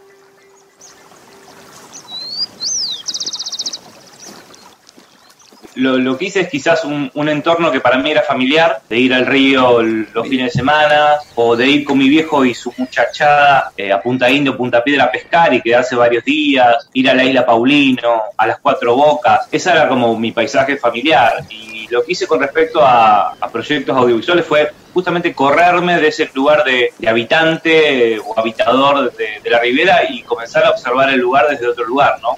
Lo, 5.76 6.18
que 6.18 6.26
hice 6.26 6.40
es 6.40 6.48
quizás 6.48 6.84
un, 6.84 7.28
entorno 7.28 7.70
que 7.70 7.80
para 7.80 7.98
mí 7.98 8.10
era 8.10 8.22
familiar, 8.22 8.80
de 8.88 8.98
ir 8.98 9.14
al 9.14 9.26
río 9.26 9.82
los 9.82 10.28
fines 10.28 10.46
de 10.46 10.58
semana, 10.58 11.16
o 11.34 11.56
de 11.56 11.66
ir 11.66 11.84
con 11.84 11.98
mi 11.98 12.08
viejo 12.08 12.44
y 12.44 12.54
su 12.54 12.72
muchachada 12.76 13.72
eh, 13.76 13.92
a 13.92 14.00
Punta 14.00 14.30
Indio, 14.30 14.56
Punta 14.56 14.82
Piedra 14.82 15.04
a 15.04 15.10
pescar 15.10 15.52
y 15.54 15.62
quedarse 15.62 15.96
varios 15.96 16.24
días, 16.24 16.88
ir 16.92 17.08
a 17.08 17.14
la 17.14 17.24
isla 17.24 17.46
Paulino, 17.46 18.22
a 18.36 18.46
las 18.46 18.58
Cuatro 18.58 18.94
Bocas. 18.96 19.48
Esa 19.50 19.72
era 19.72 19.88
como 19.88 20.18
mi 20.18 20.32
paisaje 20.32 20.76
familiar. 20.76 21.44
Y 21.48 21.86
lo 21.88 22.04
que 22.04 22.12
hice 22.12 22.26
con 22.26 22.40
respecto 22.40 22.80
a, 22.82 23.36
proyectos 23.52 23.96
audiovisuales 23.96 24.46
fue 24.46 24.70
justamente 24.94 25.34
correrme 25.34 26.00
de 26.00 26.08
ese 26.08 26.30
lugar 26.34 26.64
de, 26.64 26.92
habitante 27.06 28.18
o 28.18 28.38
habitador 28.38 29.12
de 29.12 29.50
la 29.50 29.58
ribera 29.58 30.00
y 30.08 30.22
comenzar 30.22 30.64
a 30.64 30.70
observar 30.70 31.10
el 31.10 31.20
lugar 31.20 31.46
desde 31.48 31.68
otro 31.68 31.84
lugar, 31.84 32.18
¿no? 32.22 32.36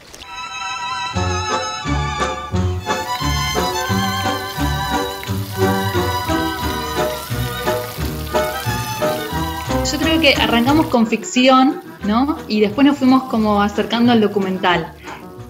Creo 10.18 10.34
que 10.34 10.40
arrancamos 10.40 10.86
con 10.86 11.06
ficción, 11.06 11.80
¿no? 12.04 12.38
Y 12.46 12.60
después 12.60 12.86
nos 12.86 12.98
fuimos 12.98 13.24
como 13.24 13.62
acercando 13.62 14.12
al 14.12 14.20
documental. 14.20 14.92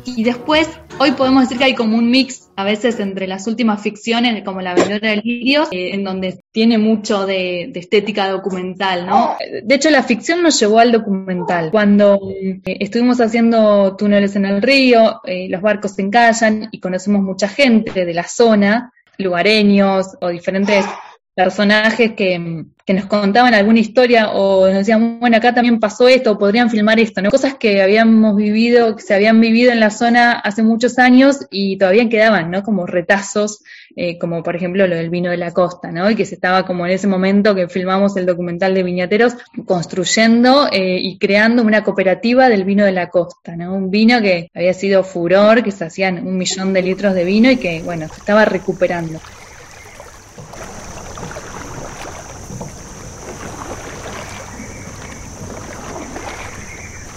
Y 0.07 0.23
después, 0.23 0.69
hoy 0.99 1.13
podemos 1.13 1.43
decir 1.43 1.59
que 1.59 1.65
hay 1.65 1.75
como 1.75 1.99
un 1.99 2.11
mix 2.11 2.49
a 2.57 2.65
veces 2.65 3.01
entre 3.01 3.27
las 3.27 3.47
últimas 3.47 3.83
ficciones, 3.83 4.43
como 4.45 4.61
La 4.61 4.75
vendedora 4.75 5.11
de 5.11 5.17
lirios, 5.17 5.69
eh, 5.71 5.91
en 5.95 6.05
donde 6.05 6.41
tiene 6.53 6.79
mucho 6.79 7.27
de, 7.27 7.73
estética 7.75 8.29
documental, 8.29 9.07
¿no? 9.07 9.37
De 9.63 9.75
hecho, 9.75 9.91
la 9.91 10.03
ficción 10.03 10.43
nos 10.43 10.59
llevó 10.61 10.79
al 10.79 10.93
documental. 10.93 11.71
Cuando 11.71 12.21
eh, 12.31 12.61
estuvimos 12.65 13.21
haciendo 13.21 13.97
túneles 13.97 14.37
en 14.37 14.47
el 14.47 14.63
río, 14.63 15.21
eh, 15.25 15.49
los 15.51 15.61
barcos 15.63 15.93
se 15.93 16.03
encallan 16.03 16.69
y 16.71 16.81
conocemos 16.81 17.23
mucha 17.23 17.49
gente 17.49 18.05
de 18.05 18.15
la 18.15 18.25
zona, 18.25 18.93
lugareños 19.19 20.17
o 20.21 20.29
diferentes 20.29 20.85
personajes 21.35 22.13
que, 22.13 22.65
nos 22.87 23.07
contaban 23.07 23.55
alguna 23.55 23.81
historia 23.81 24.31
o 24.31 24.67
nos 24.67 24.79
decían, 24.79 25.19
bueno, 25.19 25.39
acá 25.39 25.55
también 25.55 25.81
pasó 25.81 26.07
esto, 26.07 26.33
o 26.33 26.39
podrían 26.39 26.71
filmar 26.71 27.01
esto, 27.01 27.23
¿no? 27.23 27.31
Cosas 27.31 27.55
que 27.55 27.83
habíamos 27.83 28.37
vivido, 28.37 28.95
que 28.95 29.03
se 29.03 29.15
habían 29.15 29.41
vivido 29.41 29.73
en 29.73 29.81
la 29.81 29.91
zona 29.91 30.33
hace 30.33 30.63
muchos 30.63 30.99
años 30.99 31.47
y 31.51 31.79
todavía 31.79 32.09
quedaban, 32.09 32.51
¿no? 32.51 32.63
Como 32.63 32.87
retazos, 32.87 33.63
eh, 33.97 34.19
como 34.19 34.43
por 34.43 34.55
ejemplo 34.55 34.87
lo 34.87 34.97
del 34.97 35.09
vino 35.09 35.31
de 35.31 35.39
la 35.39 35.53
costa, 35.53 35.91
¿no? 35.91 36.11
Y 36.11 36.15
que 36.15 36.27
se 36.27 36.35
estaba 36.35 36.67
como 36.67 36.85
en 36.85 36.93
ese 36.93 37.07
momento 37.07 37.55
que 37.55 37.69
filmamos 37.69 38.17
el 38.17 38.27
documental 38.27 38.75
de 38.75 38.83
viñateros, 38.83 39.35
construyendo 39.65 40.69
eh, 40.71 40.99
y 41.01 41.19
creando 41.19 41.63
una 41.63 41.83
cooperativa 41.83 42.49
del 42.51 42.65
vino 42.65 42.85
de 42.85 42.93
la 42.93 43.09
costa, 43.09 43.57
¿no? 43.57 43.75
Un 43.75 43.91
vino 43.91 44.21
que 44.21 44.51
había 44.55 44.75
sido 44.75 45.03
furor, 45.03 45.65
que 45.65 45.71
se 45.71 45.87
hacían 45.87 46.27
un 46.27 46.37
millón 46.37 46.75
de 46.75 46.83
litros 46.83 47.15
de 47.15 47.25
vino 47.25 47.51
y 47.51 47.57
que, 47.57 47.81
bueno, 47.83 48.07
se 48.09 48.21
estaba 48.21 48.45
recuperando. 48.45 49.19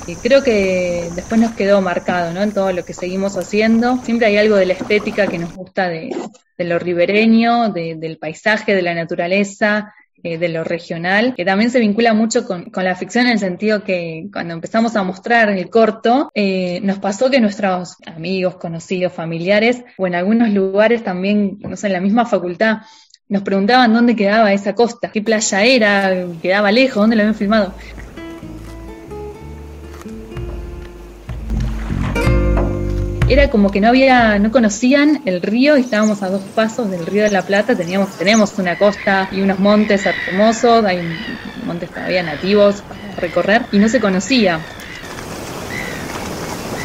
Y 0.07 0.15
creo 0.15 0.41
que 0.41 1.09
después 1.15 1.39
nos 1.39 1.51
quedó 1.51 1.81
marcado, 1.81 2.33
¿no? 2.33 2.41
En 2.41 2.53
todo 2.53 2.71
lo 2.71 2.85
que 2.85 2.93
seguimos 2.93 3.35
haciendo. 3.35 3.97
Siempre 4.03 4.27
hay 4.27 4.37
algo 4.37 4.55
de 4.55 4.65
la 4.65 4.73
estética 4.73 5.27
que 5.27 5.37
nos 5.37 5.53
gusta 5.53 5.89
de, 5.89 6.09
lo 6.57 6.79
ribereño, 6.79 7.71
del 7.73 8.17
paisaje, 8.17 8.73
de 8.73 8.81
la 8.81 8.95
naturaleza, 8.95 9.93
eh, 10.23 10.39
de 10.39 10.49
lo 10.49 10.63
regional, 10.63 11.35
que 11.35 11.45
también 11.45 11.69
se 11.69 11.79
vincula 11.79 12.13
mucho 12.15 12.43
con, 12.45 12.71
la 12.73 12.95
ficción 12.95 13.27
en 13.27 13.33
el 13.33 13.39
sentido 13.39 13.83
que 13.83 14.27
cuando 14.33 14.55
empezamos 14.55 14.95
a 14.95 15.03
mostrar 15.03 15.49
el 15.49 15.69
corto, 15.69 16.31
eh, 16.33 16.79
nos 16.81 16.97
pasó 16.97 17.29
que 17.29 17.39
nuestros 17.39 17.97
amigos, 18.05 18.55
conocidos, 18.55 19.13
familiares, 19.13 19.83
o 19.95 20.07
en 20.07 20.15
algunos 20.15 20.49
lugares 20.49 21.03
también, 21.03 21.59
no 21.59 21.75
sé, 21.75 21.87
en 21.87 21.93
la 21.93 22.01
misma 22.01 22.25
facultad, 22.25 22.77
nos 23.29 23.43
preguntaban 23.43 23.93
dónde 23.93 24.15
quedaba 24.15 24.53
esa 24.53 24.73
costa, 24.73 25.11
qué 25.11 25.21
playa 25.21 25.63
era, 25.63 26.25
quedaba 26.41 26.71
lejos, 26.71 26.95
dónde 26.95 27.15
lo 27.15 27.21
habían 27.21 27.35
filmado. 27.35 27.73
Era 33.29 33.49
como 33.49 33.69
que 33.71 33.81
no 33.81 33.89
había, 33.89 34.39
no 34.39 34.51
conocían 34.51 35.21
el 35.25 35.41
río 35.41 35.75
estábamos 35.75 36.23
a 36.23 36.29
dos 36.29 36.41
pasos 36.55 36.89
del 36.89 37.05
río 37.05 37.23
de 37.23 37.31
la 37.31 37.41
Plata, 37.41 37.75
teníamos, 37.75 38.17
tenemos 38.17 38.57
una 38.57 38.77
costa 38.77 39.27
y 39.33 39.41
unos 39.41 39.59
montes 39.59 40.05
hermosos, 40.05 40.85
hay 40.85 41.01
montes 41.65 41.89
todavía 41.89 42.23
nativos 42.23 42.81
para 42.87 43.15
recorrer 43.17 43.63
y 43.73 43.79
no 43.79 43.89
se 43.89 43.99
conocía. 43.99 44.61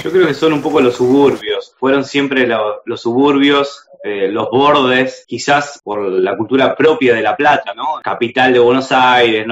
Yo 0.03 0.11
creo 0.11 0.27
que 0.27 0.35
son 0.35 0.53
un 0.53 0.63
poco 0.63 0.81
los 0.81 0.97
suburbios, 0.97 1.75
fueron 1.79 2.05
siempre 2.05 2.45
lo- 2.45 2.83
los 2.87 3.01
suburbios, 3.03 3.87
eh, 4.05 4.29
los 4.29 4.51
bordes, 4.51 5.25
quizás 5.29 5.81
por 5.85 6.03
la 6.03 6.37
cultura 6.37 6.75
propia 6.75 7.15
de 7.15 7.23
La 7.23 7.37
Plata. 7.37 7.73
Capital 8.03 8.53
de 8.53 8.59
Buenos 8.59 8.91
Aires. 8.91 9.47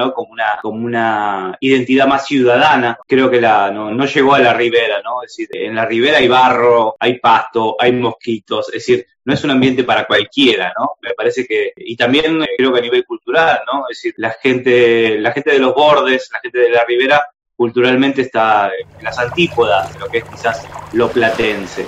Como 0.61 0.85
una, 0.85 1.57
identidad 1.59 2.07
más 2.07 2.25
ciudadana. 2.25 2.97
Creo 3.07 3.29
que 3.29 3.39
no, 3.39 4.05
llegó 4.05 4.33
a 4.33 4.39
la 4.39 4.53
ribera, 4.53 5.01
¿no? 5.01 5.23
Es 5.23 5.31
decir, 5.31 5.49
en 5.53 5.75
la 5.75 5.85
ribera 5.85 6.17
hay 6.17 6.27
barro, 6.27 6.95
hay 6.99 7.19
pasto, 7.19 7.77
hay 7.79 7.93
mosquitos, 7.93 8.67
es 8.67 8.85
decir, 8.85 9.05
no 9.23 9.33
es 9.33 9.43
un 9.43 9.51
ambiente 9.51 9.83
para 9.83 10.05
cualquiera, 10.05 10.73
¿no? 10.77 10.93
Me 11.01 11.13
parece 11.13 11.45
que, 11.45 11.73
y 11.77 11.95
también 11.95 12.43
creo 12.57 12.73
que 12.73 12.79
a 12.79 12.81
nivel 12.81 13.05
cultural. 13.05 13.61
Es 13.89 13.97
decir, 13.97 14.13
la 14.17 14.31
gente, 14.31 15.17
la 15.19 15.31
gente 15.31 15.51
de 15.51 15.59
los 15.59 15.73
bordes, 15.73 16.29
la 16.33 16.39
gente 16.39 16.59
de 16.59 16.69
la 16.71 16.83
ribera, 16.85 17.25
culturalmente 17.55 18.23
está 18.23 18.71
en 18.97 19.03
las 19.03 19.17
antípodas 19.19 19.93
de 19.93 19.99
lo 19.99 20.07
que 20.07 20.17
es 20.19 20.23
quizás 20.25 20.67
lo 20.93 21.09
platense. 21.09 21.85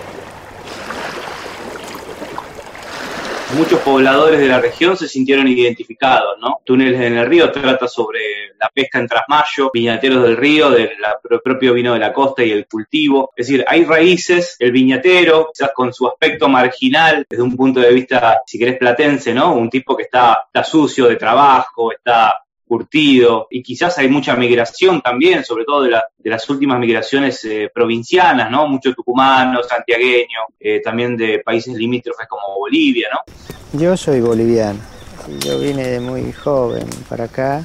Muchos 3.55 3.81
pobladores 3.81 4.39
de 4.39 4.47
la 4.47 4.59
región 4.59 4.97
se 4.97 5.07
sintieron 5.07 5.47
identificados, 5.47 6.37
¿no? 6.39 6.61
Túneles 6.65 6.99
en 6.99 7.17
el 7.17 7.27
río 7.27 7.51
trata 7.51 7.87
sobre 7.87 8.19
la 8.59 8.69
pesca 8.73 8.99
en 8.99 9.07
Trasmayo, 9.07 9.69
viñateros 9.71 10.23
del 10.23 10.37
río, 10.37 10.71
del 10.71 10.89
propio 11.43 11.73
vino 11.73 11.93
de 11.93 11.99
la 11.99 12.11
costa 12.11 12.43
y 12.43 12.51
el 12.51 12.65
cultivo. 12.65 13.31
Es 13.35 13.47
decir, 13.47 13.63
hay 13.67 13.85
raíces, 13.85 14.55
el 14.57 14.71
viñatero, 14.71 15.51
quizás 15.53 15.71
con 15.73 15.93
su 15.93 16.07
aspecto 16.07 16.49
marginal, 16.49 17.25
desde 17.29 17.43
un 17.43 17.55
punto 17.55 17.79
de 17.79 17.93
vista, 17.93 18.41
si 18.45 18.57
querés, 18.57 18.77
platense, 18.77 19.33
¿no? 19.33 19.53
Un 19.53 19.69
tipo 19.69 19.95
que 19.95 20.03
está 20.03 20.47
sucio 20.63 21.07
de 21.07 21.15
trabajo, 21.15 21.91
está 21.91 22.42
y 23.49 23.61
quizás 23.63 23.97
hay 23.97 24.07
mucha 24.09 24.35
migración 24.35 25.01
también, 25.01 25.43
sobre 25.45 25.63
todo 25.65 25.83
de, 25.83 25.91
la- 25.91 26.05
de 26.17 26.29
las 26.29 26.49
últimas 26.49 26.79
migraciones 26.79 27.43
eh, 27.45 27.69
provincianas, 27.73 28.49
¿no? 28.49 28.67
Mucho 28.67 28.93
tucumano, 28.93 29.61
santiagueño, 29.63 30.39
eh, 30.59 30.81
también 30.81 31.15
de 31.17 31.39
países 31.39 31.75
limítrofes 31.75 32.27
como 32.27 32.57
Bolivia, 32.57 33.07
¿no? 33.13 33.79
Yo 33.79 33.95
soy 33.97 34.21
boliviano. 34.21 34.79
Yo 35.45 35.59
vine 35.59 35.87
de 35.87 35.99
muy 35.99 36.31
joven 36.33 36.87
para 37.09 37.25
acá. 37.25 37.63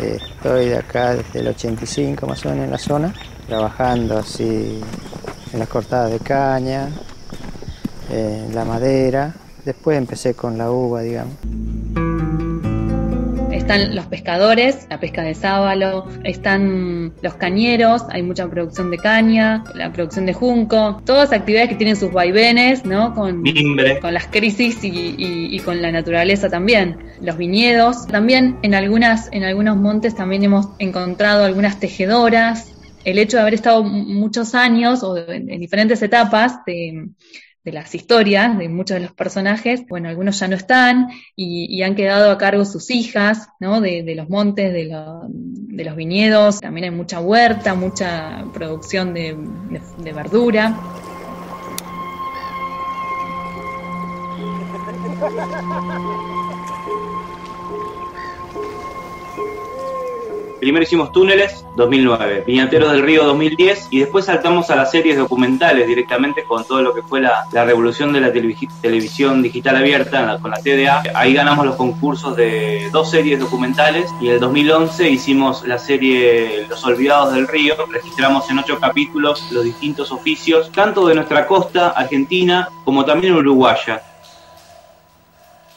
Eh, 0.00 0.18
Estoy 0.36 0.66
de 0.66 0.76
acá 0.76 1.14
desde 1.14 1.40
el 1.40 1.48
85 1.48 2.26
más 2.26 2.44
o 2.44 2.50
menos 2.50 2.64
en 2.64 2.70
la 2.70 2.78
zona, 2.78 3.14
trabajando 3.46 4.18
así 4.18 4.80
en 5.52 5.58
las 5.58 5.68
cortadas 5.68 6.10
de 6.12 6.18
caña, 6.18 6.88
en 8.10 8.54
la 8.54 8.64
madera. 8.64 9.34
Después 9.64 9.96
empecé 9.96 10.34
con 10.34 10.58
la 10.58 10.70
uva, 10.70 11.02
digamos. 11.02 11.34
Están 13.62 13.94
los 13.94 14.06
pescadores, 14.06 14.86
la 14.90 14.98
pesca 14.98 15.22
de 15.22 15.34
sábalo, 15.34 16.06
están 16.24 17.12
los 17.22 17.34
cañeros, 17.34 18.02
hay 18.10 18.22
mucha 18.24 18.48
producción 18.50 18.90
de 18.90 18.98
caña, 18.98 19.62
la 19.76 19.92
producción 19.92 20.26
de 20.26 20.32
junco, 20.34 21.00
todas 21.06 21.32
actividades 21.32 21.68
que 21.68 21.76
tienen 21.76 21.94
sus 21.94 22.12
vaivenes, 22.12 22.84
¿no? 22.84 23.14
Con, 23.14 23.40
Mimbre. 23.40 24.00
con 24.00 24.14
las 24.14 24.26
crisis 24.26 24.82
y, 24.82 24.88
y- 24.88 25.54
y 25.56 25.58
con 25.60 25.80
la 25.80 25.92
naturaleza 25.92 26.50
también. 26.50 26.96
Los 27.20 27.36
viñedos, 27.38 28.08
también 28.08 28.58
en 28.62 28.74
algunas, 28.74 29.28
en 29.32 29.44
algunos 29.44 29.76
montes 29.76 30.16
también 30.16 30.42
hemos 30.42 30.66
encontrado 30.80 31.44
algunas 31.44 31.78
tejedoras. 31.78 32.72
El 33.04 33.18
hecho 33.18 33.36
de 33.36 33.42
haber 33.42 33.54
estado 33.54 33.84
muchos 33.84 34.54
años 34.56 35.04
o 35.04 35.16
en, 35.16 35.48
en 35.50 35.60
diferentes 35.60 36.02
etapas 36.02 36.64
de, 36.66 37.08
de 37.64 37.72
las 37.72 37.94
historias 37.94 38.58
de 38.58 38.68
muchos 38.68 38.96
de 38.96 39.02
los 39.02 39.12
personajes, 39.12 39.84
bueno, 39.88 40.08
algunos 40.08 40.38
ya 40.40 40.48
no 40.48 40.56
están 40.56 41.08
y, 41.36 41.82
han 41.82 41.94
quedado 41.94 42.30
a 42.30 42.38
cargo 42.38 42.64
sus 42.64 42.90
hijas, 42.90 43.48
¿no? 43.60 43.80
De, 43.80 44.02
de 44.02 44.14
los 44.14 44.28
montes, 44.28 44.72
de, 44.72 44.92
de 45.28 45.84
los 45.84 45.96
viñedos, 45.96 46.60
también 46.60 46.84
hay 46.84 46.90
mucha 46.90 47.20
huerta, 47.20 47.74
mucha 47.74 48.44
producción 48.52 49.14
de 49.14 49.36
verdura. 50.12 50.76
Primero 60.62 60.84
hicimos 60.84 61.10
Túneles, 61.10 61.64
2009, 61.74 62.44
Viñateros 62.46 62.92
del 62.92 63.02
Río, 63.02 63.24
2010, 63.24 63.88
y 63.90 63.98
después 63.98 64.26
saltamos 64.26 64.70
a 64.70 64.76
las 64.76 64.92
series 64.92 65.18
documentales 65.18 65.88
directamente 65.88 66.44
con 66.44 66.64
todo 66.64 66.82
lo 66.82 66.94
que 66.94 67.02
fue 67.02 67.20
la, 67.20 67.46
la 67.50 67.64
revolución 67.64 68.12
de 68.12 68.20
la 68.20 68.32
televi- 68.32 68.70
televisión 68.80 69.42
digital 69.42 69.74
abierta 69.74 70.38
con 70.40 70.52
la 70.52 70.58
TDA. 70.58 71.02
Ahí 71.16 71.34
ganamos 71.34 71.66
los 71.66 71.74
concursos 71.74 72.36
de 72.36 72.88
dos 72.92 73.10
series 73.10 73.40
documentales 73.40 74.08
y 74.20 74.28
en 74.28 74.34
el 74.34 74.38
2011 74.40 75.10
hicimos 75.10 75.66
la 75.66 75.78
serie 75.78 76.64
Los 76.70 76.84
Olvidados 76.84 77.34
del 77.34 77.48
Río. 77.48 77.74
Registramos 77.90 78.48
en 78.48 78.60
ocho 78.60 78.78
capítulos 78.78 79.44
los 79.50 79.64
distintos 79.64 80.12
oficios, 80.12 80.70
tanto 80.70 81.08
de 81.08 81.16
nuestra 81.16 81.44
costa 81.48 81.88
argentina 81.88 82.68
como 82.84 83.04
también 83.04 83.34
uruguaya. 83.34 84.00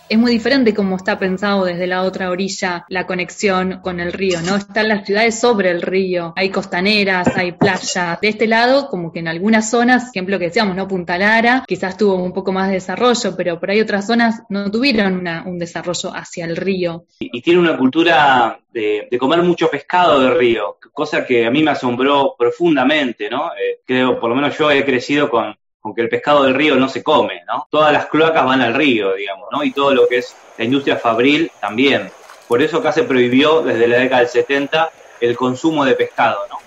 Es 0.07 0.19
muy 0.19 0.31
diferente 0.31 0.75
como 0.75 0.97
está 0.97 1.17
pensado 1.17 1.65
desde 1.65 1.87
la 1.87 2.03
otra 2.03 2.29
orilla 2.29 2.85
la 2.89 3.07
conexión 3.07 3.79
con 3.81 3.99
el 3.99 4.13
río, 4.13 4.39
¿no? 4.41 4.55
Están 4.55 4.87
las 4.87 5.05
ciudades 5.05 5.39
sobre 5.39 5.71
el 5.71 5.81
río, 5.81 6.33
hay 6.35 6.49
costaneras, 6.49 7.35
hay 7.35 7.53
playas. 7.53 8.19
De 8.21 8.27
este 8.27 8.45
lado, 8.45 8.87
como 8.89 9.11
que 9.11 9.19
en 9.19 9.27
algunas 9.27 9.69
zonas, 9.69 10.09
ejemplo 10.09 10.37
que 10.37 10.45
decíamos, 10.45 10.75
¿no? 10.75 10.87
Punta 10.87 11.17
Lara, 11.17 11.63
quizás 11.67 11.97
tuvo 11.97 12.15
un 12.15 12.33
poco 12.33 12.51
más 12.51 12.67
de 12.67 12.75
desarrollo, 12.75 13.35
pero 13.35 13.59
por 13.59 13.71
ahí 13.71 13.81
otras 13.81 14.05
zonas 14.05 14.43
no 14.49 14.69
tuvieron 14.69 15.27
un 15.45 15.57
desarrollo 15.57 16.11
hacia 16.13 16.45
el 16.45 16.55
río. 16.55 17.05
y 17.19 17.35
y 17.35 17.41
tiene 17.41 17.59
una 17.59 17.77
cultura 17.77 18.59
de, 18.71 19.07
de 19.11 19.17
comer 19.17 19.41
mucho 19.41 19.69
pescado 19.69 20.19
de 20.21 20.33
río, 20.33 20.77
cosa 20.93 21.25
que 21.25 21.45
a 21.45 21.51
mí 21.51 21.61
me 21.63 21.71
asombró 21.71 22.35
profundamente, 22.37 23.29
¿no? 23.29 23.47
Eh, 23.49 23.79
creo, 23.85 24.19
por 24.19 24.29
lo 24.29 24.35
menos 24.35 24.57
yo 24.57 24.71
he 24.71 24.85
crecido 24.85 25.29
con, 25.29 25.55
con 25.85 25.93
que 25.93 26.01
el 26.01 26.09
pescado 26.09 26.41
del 26.45 26.55
río 26.55 26.75
no 26.77 26.89
se 26.89 27.03
come, 27.03 27.43
¿no? 27.47 27.67
Todas 27.69 27.93
las 27.93 28.07
cloacas 28.07 28.43
van 28.43 28.59
al 28.59 28.73
río, 28.73 29.13
digamos, 29.13 29.49
¿no? 29.51 29.63
Y 29.63 29.71
todo 29.71 29.93
lo 29.93 30.07
que 30.07 30.17
es 30.17 30.35
la 30.57 30.65
industria 30.65 30.97
fabril 30.97 31.51
también. 31.61 32.09
Por 32.47 32.63
eso 32.63 32.77
acá 32.77 32.91
se 32.91 33.03
prohibió 33.03 33.61
desde 33.61 33.87
la 33.87 33.99
década 33.99 34.21
del 34.21 34.29
70 34.29 34.89
el 35.21 35.37
consumo 35.37 35.85
de 35.85 35.93
pescado, 35.93 36.39
¿no? 36.49 36.57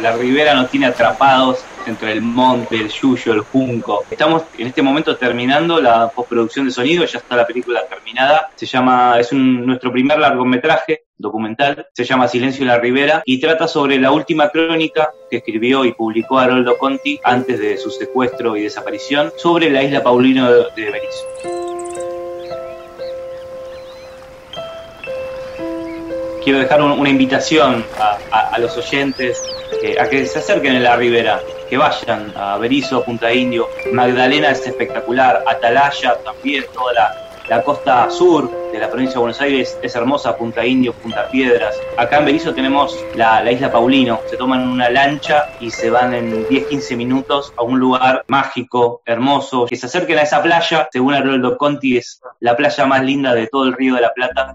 la 0.00 0.12
ribera 0.16 0.54
nos 0.54 0.70
tiene 0.70 0.86
atrapados 0.86 1.64
entre 1.86 2.12
el 2.12 2.22
monte, 2.22 2.76
el 2.76 2.88
yuyo, 2.88 3.32
el 3.34 3.40
junco. 3.40 4.04
Estamos 4.10 4.42
en 4.58 4.66
este 4.68 4.82
momento 4.82 5.16
terminando 5.16 5.80
la 5.80 6.08
postproducción 6.08 6.66
de 6.66 6.72
sonido, 6.72 7.04
ya 7.04 7.18
está 7.18 7.36
la 7.36 7.46
película 7.46 7.86
terminada. 7.86 8.50
Se 8.56 8.66
llama, 8.66 9.16
es 9.18 9.32
un- 9.32 9.64
nuestro 9.66 9.92
primer 9.92 10.18
largometraje 10.18 11.04
documental, 11.22 11.86
se 11.94 12.04
llama 12.04 12.28
Silencio 12.28 12.62
en 12.62 12.68
la 12.68 12.78
Ribera 12.78 13.22
y 13.24 13.40
trata 13.40 13.66
sobre 13.66 13.98
la 13.98 14.10
última 14.10 14.50
crónica 14.50 15.10
que 15.30 15.38
escribió 15.38 15.84
y 15.86 15.92
publicó 15.94 16.38
Haroldo 16.38 16.76
Conti 16.76 17.18
antes 17.24 17.58
de 17.58 17.78
su 17.78 17.90
secuestro 17.90 18.56
y 18.56 18.62
desaparición 18.64 19.32
sobre 19.38 19.70
la 19.70 19.82
isla 19.82 20.02
Paulino 20.02 20.52
de, 20.52 20.66
Berizo. 20.76 21.24
quiero 26.44 26.58
dejar 26.58 26.82
un- 26.82 26.92
una 26.98 27.08
invitación 27.08 27.84
a, 28.00 28.18
a- 28.32 28.48
a 28.54 28.58
los 28.58 28.76
oyentes 28.76 29.40
a 30.00 30.08
que 30.08 30.26
se 30.26 30.38
acerquen 30.40 30.74
en 30.74 30.82
la 30.82 30.96
ribera, 30.96 31.40
que 31.70 31.76
vayan 31.76 32.32
a 32.36 32.56
Berizo, 32.58 33.02
Punta 33.04 33.32
Indio, 33.32 33.68
Magdalena 33.92 34.50
es 34.50 34.66
espectacular, 34.66 35.42
Atalaya 35.46 36.16
también, 36.24 36.64
toda 36.74 36.92
la, 36.92 37.31
la 37.48 37.62
costa 37.62 38.10
sur 38.10 38.50
de 38.72 38.78
la 38.78 38.88
provincia 38.88 39.14
de 39.14 39.20
Buenos 39.20 39.40
Aires 39.40 39.78
es 39.82 39.94
hermosa, 39.94 40.36
Punta 40.36 40.64
Indio, 40.64 40.92
Punta 40.92 41.28
Piedras. 41.28 41.78
Acá 41.96 42.18
en 42.18 42.24
Berizo 42.24 42.54
tenemos 42.54 43.04
la, 43.14 43.42
la 43.42 43.52
isla 43.52 43.70
Paulino, 43.70 44.20
se 44.26 44.36
toman 44.36 44.66
una 44.66 44.88
lancha 44.88 45.50
y 45.60 45.70
se 45.70 45.90
van 45.90 46.14
en 46.14 46.46
10-15 46.46 46.96
minutos 46.96 47.52
a 47.56 47.62
un 47.62 47.78
lugar 47.78 48.24
mágico, 48.28 49.02
hermoso, 49.04 49.66
que 49.66 49.76
se 49.76 49.86
acerquen 49.86 50.18
a 50.18 50.22
esa 50.22 50.42
playa, 50.42 50.88
según 50.90 51.14
Haroldo 51.14 51.58
Conti 51.58 51.96
es 51.98 52.20
la 52.40 52.56
playa 52.56 52.86
más 52.86 53.02
linda 53.02 53.34
de 53.34 53.46
todo 53.46 53.64
el 53.64 53.74
río 53.74 53.94
de 53.94 54.00
la 54.00 54.12
Plata, 54.12 54.54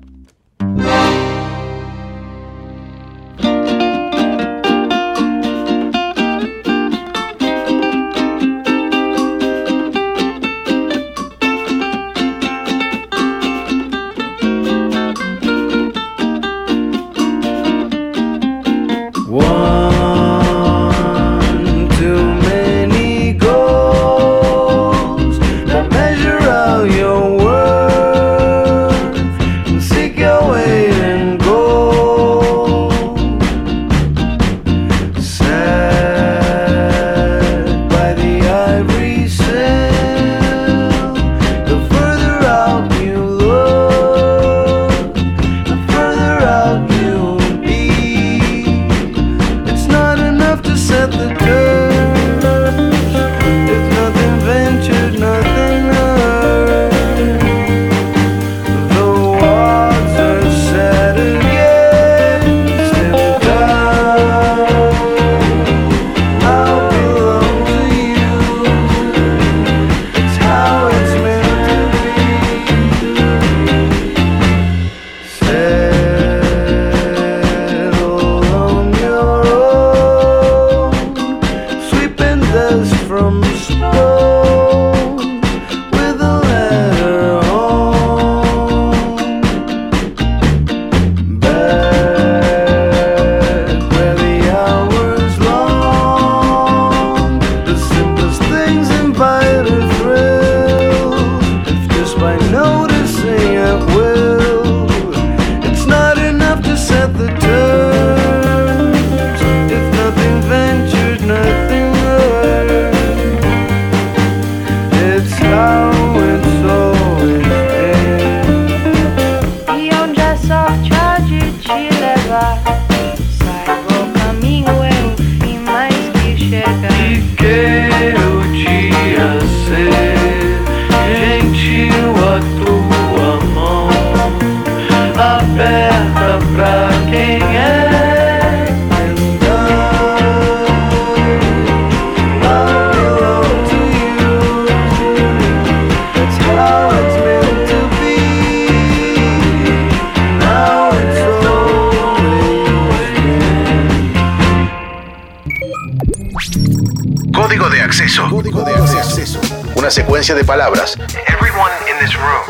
secuencia 160.17 160.35
de 160.35 160.43
palabras. 160.43 160.97
Everyone 161.27 161.71
in 161.87 161.99
this 162.03 162.15
room 162.15 162.41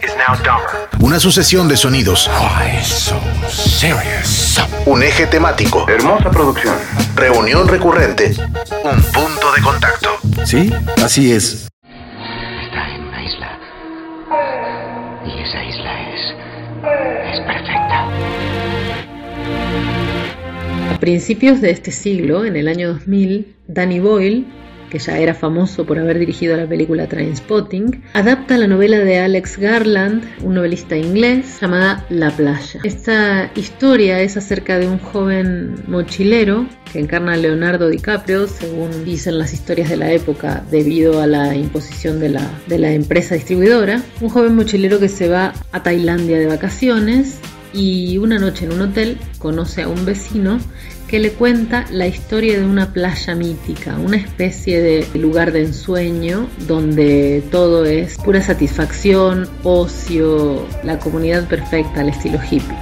is 0.00 0.14
now 0.16 0.36
dumber. 0.44 0.88
Una 1.00 1.18
sucesión 1.18 1.66
de 1.66 1.76
sonidos. 1.76 2.30
Un 4.86 5.02
eje 5.02 5.26
temático. 5.26 5.88
Hermosa 5.88 6.30
producción. 6.30 6.76
Reunión 7.16 7.66
recurrente. 7.66 8.32
Un 8.84 9.02
punto 9.02 9.52
de 9.56 9.60
contacto. 9.60 10.10
Sí, 10.44 10.72
así 11.02 11.32
es. 11.32 11.68
Está 11.82 12.94
en 12.94 13.02
una 13.02 13.24
isla. 13.24 13.58
Y 15.26 15.42
esa 15.42 15.64
isla 15.64 16.10
es. 16.10 16.20
es 17.34 17.40
perfecta. 17.40 18.06
A 20.94 21.00
principios 21.00 21.60
de 21.60 21.70
este 21.72 21.90
siglo, 21.90 22.44
en 22.44 22.54
el 22.54 22.68
año 22.68 22.92
2000, 22.92 23.56
Danny 23.66 23.98
Boyle, 23.98 24.46
que 24.90 24.98
ya 24.98 25.18
era 25.18 25.34
famoso 25.34 25.86
por 25.86 25.98
haber 25.98 26.18
dirigido 26.18 26.56
la 26.56 26.66
película 26.66 27.06
Trainspotting, 27.06 28.02
adapta 28.12 28.58
la 28.58 28.66
novela 28.66 28.98
de 28.98 29.18
Alex 29.18 29.58
Garland, 29.58 30.24
un 30.42 30.54
novelista 30.54 30.96
inglés, 30.96 31.58
llamada 31.60 32.04
La 32.10 32.30
playa. 32.30 32.80
Esta 32.84 33.50
historia 33.54 34.20
es 34.20 34.36
acerca 34.36 34.78
de 34.78 34.88
un 34.88 34.98
joven 34.98 35.76
mochilero 35.86 36.66
que 36.92 36.98
encarna 36.98 37.34
a 37.34 37.36
Leonardo 37.36 37.88
DiCaprio, 37.88 38.48
según 38.48 39.04
dicen 39.04 39.38
las 39.38 39.52
historias 39.52 39.88
de 39.88 39.96
la 39.96 40.12
época, 40.12 40.64
debido 40.70 41.20
a 41.20 41.26
la 41.26 41.54
imposición 41.54 42.18
de 42.18 42.30
la, 42.30 42.50
de 42.66 42.78
la 42.78 42.92
empresa 42.92 43.34
distribuidora. 43.36 44.02
Un 44.20 44.28
joven 44.28 44.56
mochilero 44.56 44.98
que 44.98 45.08
se 45.08 45.28
va 45.28 45.52
a 45.72 45.82
Tailandia 45.82 46.38
de 46.38 46.46
vacaciones 46.46 47.38
y 47.72 48.18
una 48.18 48.38
noche 48.38 48.64
en 48.64 48.72
un 48.72 48.80
hotel 48.82 49.18
conoce 49.38 49.82
a 49.82 49.88
un 49.88 50.04
vecino 50.04 50.58
que 51.10 51.18
le 51.18 51.32
cuenta 51.32 51.86
la 51.90 52.06
historia 52.06 52.56
de 52.56 52.64
una 52.64 52.92
playa 52.92 53.34
mítica, 53.34 53.96
una 53.98 54.16
especie 54.16 54.80
de 54.80 55.18
lugar 55.18 55.50
de 55.50 55.62
ensueño 55.62 56.46
donde 56.68 57.42
todo 57.50 57.84
es 57.84 58.16
pura 58.18 58.40
satisfacción, 58.40 59.48
ocio, 59.64 60.64
la 60.84 61.00
comunidad 61.00 61.48
perfecta 61.48 62.02
al 62.02 62.10
estilo 62.10 62.38
hippie. 62.40 62.76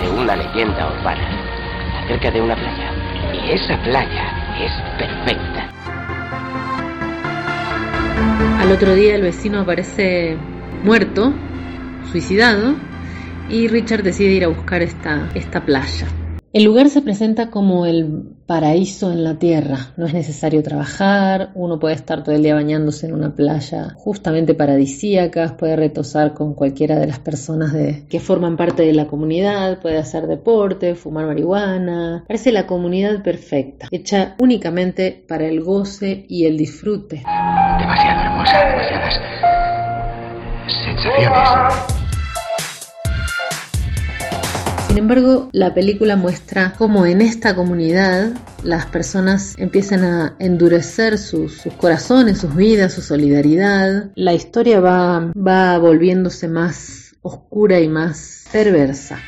De 0.00 0.08
una 0.18 0.34
leyenda 0.34 0.98
urbana 0.98 2.04
acerca 2.04 2.30
de 2.30 2.40
una 2.40 2.54
playa. 2.56 2.90
Y 3.34 3.52
esa 3.52 3.82
playa 3.82 4.32
es 4.64 4.72
perfecta. 4.98 5.70
Al 8.60 8.72
otro 8.72 8.94
día 8.94 9.14
el 9.14 9.20
vecino 9.20 9.60
aparece 9.60 10.38
muerto, 10.82 11.34
suicidado, 12.10 12.76
y 13.50 13.68
Richard 13.68 14.02
decide 14.02 14.30
ir 14.30 14.44
a 14.44 14.48
buscar 14.48 14.80
esta, 14.80 15.28
esta 15.34 15.66
playa. 15.66 16.06
El 16.54 16.62
lugar 16.62 16.88
se 16.88 17.02
presenta 17.02 17.50
como 17.50 17.84
el 17.84 18.36
paraíso 18.46 19.10
en 19.10 19.24
la 19.24 19.40
tierra. 19.40 19.88
No 19.96 20.06
es 20.06 20.14
necesario 20.14 20.62
trabajar, 20.62 21.50
uno 21.56 21.80
puede 21.80 21.96
estar 21.96 22.22
todo 22.22 22.32
el 22.32 22.44
día 22.44 22.54
bañándose 22.54 23.08
en 23.08 23.14
una 23.14 23.34
playa 23.34 23.92
justamente 23.96 24.54
paradisíaca, 24.54 25.56
puede 25.56 25.74
retosar 25.74 26.32
con 26.32 26.54
cualquiera 26.54 26.96
de 27.00 27.08
las 27.08 27.18
personas 27.18 27.72
de, 27.72 28.06
que 28.08 28.20
forman 28.20 28.56
parte 28.56 28.84
de 28.84 28.92
la 28.92 29.08
comunidad, 29.08 29.80
puede 29.80 29.98
hacer 29.98 30.28
deporte, 30.28 30.94
fumar 30.94 31.26
marihuana. 31.26 32.22
Parece 32.28 32.52
la 32.52 32.68
comunidad 32.68 33.24
perfecta, 33.24 33.88
hecha 33.90 34.36
únicamente 34.38 35.24
para 35.26 35.46
el 35.46 35.60
goce 35.60 36.24
y 36.28 36.46
el 36.46 36.56
disfrute. 36.56 37.16
Demasiado 37.80 38.20
hermosa, 38.20 38.64
demasiadas 38.64 39.14
sensaciones. 40.68 41.93
Sin 44.94 45.02
embargo, 45.02 45.48
la 45.50 45.74
película 45.74 46.14
muestra 46.14 46.74
cómo 46.78 47.04
en 47.04 47.20
esta 47.20 47.56
comunidad 47.56 48.30
las 48.62 48.86
personas 48.86 49.56
empiezan 49.58 50.04
a 50.04 50.36
endurecer 50.38 51.18
sus, 51.18 51.62
corazones, 51.78 52.38
sus 52.38 52.54
vidas, 52.54 52.92
su 52.92 53.02
solidaridad. 53.02 54.12
La 54.14 54.34
historia 54.34 54.78
va 54.78 55.78
volviéndose 55.78 56.46
más 56.46 57.16
oscura 57.22 57.80
y 57.80 57.88
más 57.88 58.44
perversa. 58.52 59.18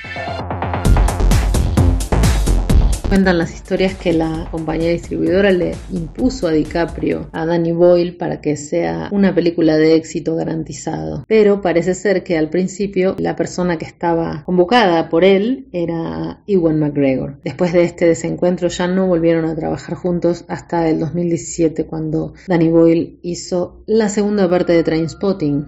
Cuentan 3.09 3.38
las 3.38 3.55
historias 3.55 3.95
que 3.95 4.12
la 4.12 4.49
compañía 4.51 4.90
distribuidora 4.90 5.53
le 5.53 5.77
impuso 5.92 6.49
a 6.49 6.53
DiCaprio, 6.53 7.29
a 7.33 7.47
Danny 7.47 7.71
Boyle, 7.71 8.16
para 8.16 8.40
que 8.40 8.57
sea 8.57 9.09
una 9.12 9.33
película 9.33 9.77
de 9.77 9.95
éxito 9.95 10.35
garantizado. 10.35 11.25
Pero 11.29 11.62
parece 11.62 11.95
ser 11.95 12.25
que 12.25 12.37
al 12.37 12.51
principio 12.51 13.14
la 13.19 13.37
persona 13.37 13.79
que 13.79 13.85
estaba 13.85 14.42
convocada 14.45 15.09
por 15.09 15.23
él 15.23 15.69
era 15.73 16.42
Ewan 16.49 16.81
McGregor. 16.81 17.38
Después 17.45 17.73
de 17.73 17.85
este 17.85 18.07
desencuentro 18.07 18.69
ya 18.69 18.88
no 18.88 19.07
volvieron 19.07 19.45
a 19.45 19.55
trabajar 19.55 19.95
juntos 19.95 20.45
hasta 20.49 20.88
el 20.88 20.99
2017 20.99 21.87
cuando 21.87 22.35
Danny 22.49 22.71
Boyle 22.71 23.21
hizo 23.23 23.85
la 23.87 24.09
segunda 24.09 24.51
parte 24.51 24.73
de 24.73 24.83
Trainspotting. 24.83 25.66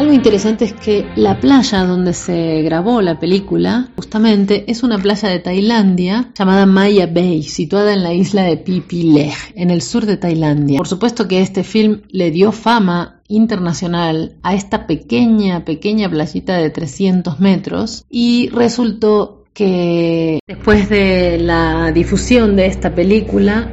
Algo 0.00 0.14
interesante 0.14 0.64
es 0.64 0.72
que 0.72 1.04
la 1.14 1.40
playa 1.40 1.84
donde 1.84 2.14
se 2.14 2.62
grabó 2.62 3.02
la 3.02 3.20
película, 3.20 3.90
justamente, 3.96 4.64
es 4.66 4.82
una 4.82 4.96
playa 4.96 5.28
de 5.28 5.40
Tailandia 5.40 6.30
llamada 6.34 6.64
Maya 6.64 7.06
Bay, 7.06 7.42
situada 7.42 7.92
en 7.92 8.02
la 8.02 8.14
isla 8.14 8.44
de 8.44 8.56
Phi 8.56 8.80
Phi 8.80 9.02
Leh, 9.02 9.34
en 9.54 9.70
el 9.70 9.82
sur 9.82 10.06
de 10.06 10.16
Tailandia. 10.16 10.78
Por 10.78 10.88
supuesto 10.88 11.28
que 11.28 11.42
este 11.42 11.64
film 11.64 12.00
le 12.08 12.30
dio 12.30 12.50
fama 12.50 13.20
internacional 13.28 14.36
a 14.42 14.54
esta 14.54 14.86
pequeña, 14.86 15.66
pequeña 15.66 16.08
playita 16.08 16.56
de 16.56 16.70
300 16.70 17.38
metros 17.38 18.06
y 18.08 18.48
resultó 18.48 19.44
que 19.52 20.38
después 20.46 20.88
de 20.88 21.36
la 21.36 21.92
difusión 21.92 22.56
de 22.56 22.64
esta 22.64 22.94
película, 22.94 23.70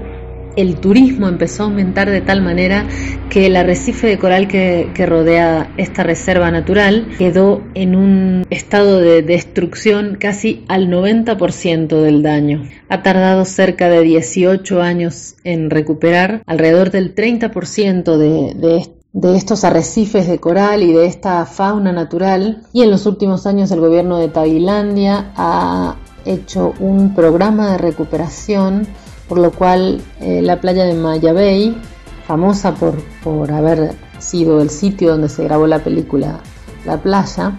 el 0.58 0.76
turismo 0.76 1.30
empezó 1.30 1.64
a 1.64 1.66
aumentar 1.68 2.10
de 2.10 2.20
tal 2.20 2.42
manera 2.42 2.86
que 3.30 3.46
el 3.46 3.56
arrecife 3.56 4.08
de 4.08 4.18
coral 4.18 4.48
que, 4.48 4.92
rodea 5.08 5.72
esta 5.78 6.04
reserva 6.04 6.52
natural 6.52 7.08
quedó 7.18 7.62
en 7.76 7.96
un 7.96 8.46
estado 8.50 9.00
de 9.00 9.22
destrucción 9.22 10.18
casi 10.20 10.66
al 10.68 10.90
90% 10.90 12.02
del 12.02 12.24
daño. 12.24 12.64
Ha 12.90 13.04
tardado 13.04 13.46
cerca 13.46 13.88
de 13.88 14.02
18 14.02 14.82
años 14.82 15.36
en 15.46 15.70
recuperar 15.70 16.42
alrededor 16.46 16.92
del 16.92 17.16
30% 17.16 18.18
de, 18.18 18.54
de 18.56 18.98
de 19.14 19.36
estos 19.36 19.64
arrecifes 19.64 20.28
de 20.28 20.38
coral 20.38 20.84
y 20.84 20.94
de 20.94 21.08
esta 21.08 21.44
fauna 21.48 21.92
natural 21.92 22.62
y 22.72 22.84
en 22.84 22.92
los 22.92 23.08
últimos 23.08 23.48
años 23.48 23.72
el 23.72 23.80
gobierno 23.80 24.20
de 24.20 24.28
Tailandia 24.28 25.32
ha 25.36 25.96
hecho 26.26 26.74
un 26.80 27.16
programa 27.16 27.72
de 27.72 27.78
recuperación 27.80 28.88
por 29.28 29.40
lo 29.40 29.52
cual 29.52 30.02
eh, 30.22 30.42
la 30.42 30.60
playa 30.62 30.86
de 30.86 30.94
Maya 30.94 31.34
Bay, 31.34 31.78
famosa 32.26 32.74
por, 32.76 32.96
por 33.24 33.52
haber 33.52 33.94
sido 34.20 34.62
el 34.62 34.70
sitio 34.70 35.12
donde 35.12 35.30
se 35.30 35.44
grabó 35.44 35.68
la 35.68 35.80
película 35.80 36.40
La 36.86 36.98
playa, 36.98 37.58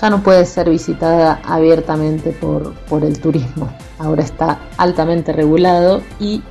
ya 0.00 0.10
no 0.10 0.22
puede 0.22 0.44
ser 0.44 0.70
visitada 0.70 1.40
abiertamente 1.44 2.30
por, 2.30 2.74
por 2.84 3.04
el 3.04 3.18
turismo. 3.18 3.68
Ahora 3.98 4.22
está 4.22 4.60
altamente 4.76 5.32
regulado 5.32 6.02
y 6.20 6.42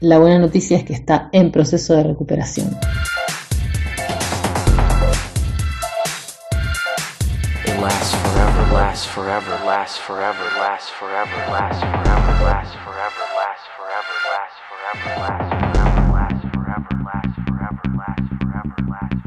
la 0.00 0.18
buena 0.18 0.38
noticia 0.38 0.78
es 0.78 0.84
que 0.84 0.94
está 0.94 1.28
en 1.32 1.52
proceso 1.52 1.94
de 1.94 2.04
recuperación. 2.04 2.70
Lasts 8.96 9.12
forever, 9.12 9.50
lasts 9.66 9.98
forever, 9.98 10.44
lasts 10.56 10.88
forever, 10.88 11.36
lasts 11.52 11.82
forever, 11.82 12.32
lasts 12.42 12.74
forever, 12.80 13.24
lasts 13.36 13.66
forever, 13.76 14.16
lasts 14.24 14.58
forever, 14.64 15.20
lasts 15.20 15.50
forever, 15.52 15.60
lasts 15.60 15.60
forever, 15.60 16.00
lasts 16.16 16.46
forever, 16.54 17.04
lasts 17.04 17.36
forever, 17.44 17.84
lasts 17.92 18.28
forever, 18.40 18.88
lasts 18.88 19.12
forever, 19.20 19.25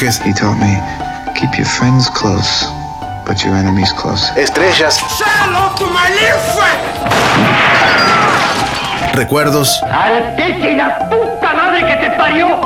Personajes. 0.00 0.24
He 0.24 0.32
taught 0.32 0.58
me, 0.58 0.80
keep 1.38 1.56
your 1.58 1.66
friends 1.66 2.08
close, 2.08 2.64
but 3.26 3.44
your 3.44 3.54
enemies 3.54 3.92
close. 3.92 4.30
Estrellas. 4.36 4.96
Say 4.96 5.28
hello 5.28 5.74
to 5.76 5.84
my 5.92 6.08
little 6.08 6.40
friend. 6.56 6.80
Recuerdos. 9.14 9.82
¡Artete 9.82 10.76
la 10.76 10.98
puta 11.10 11.54
madre 11.54 11.86
que 11.86 11.96
te 11.96 12.10
parió! 12.16 12.60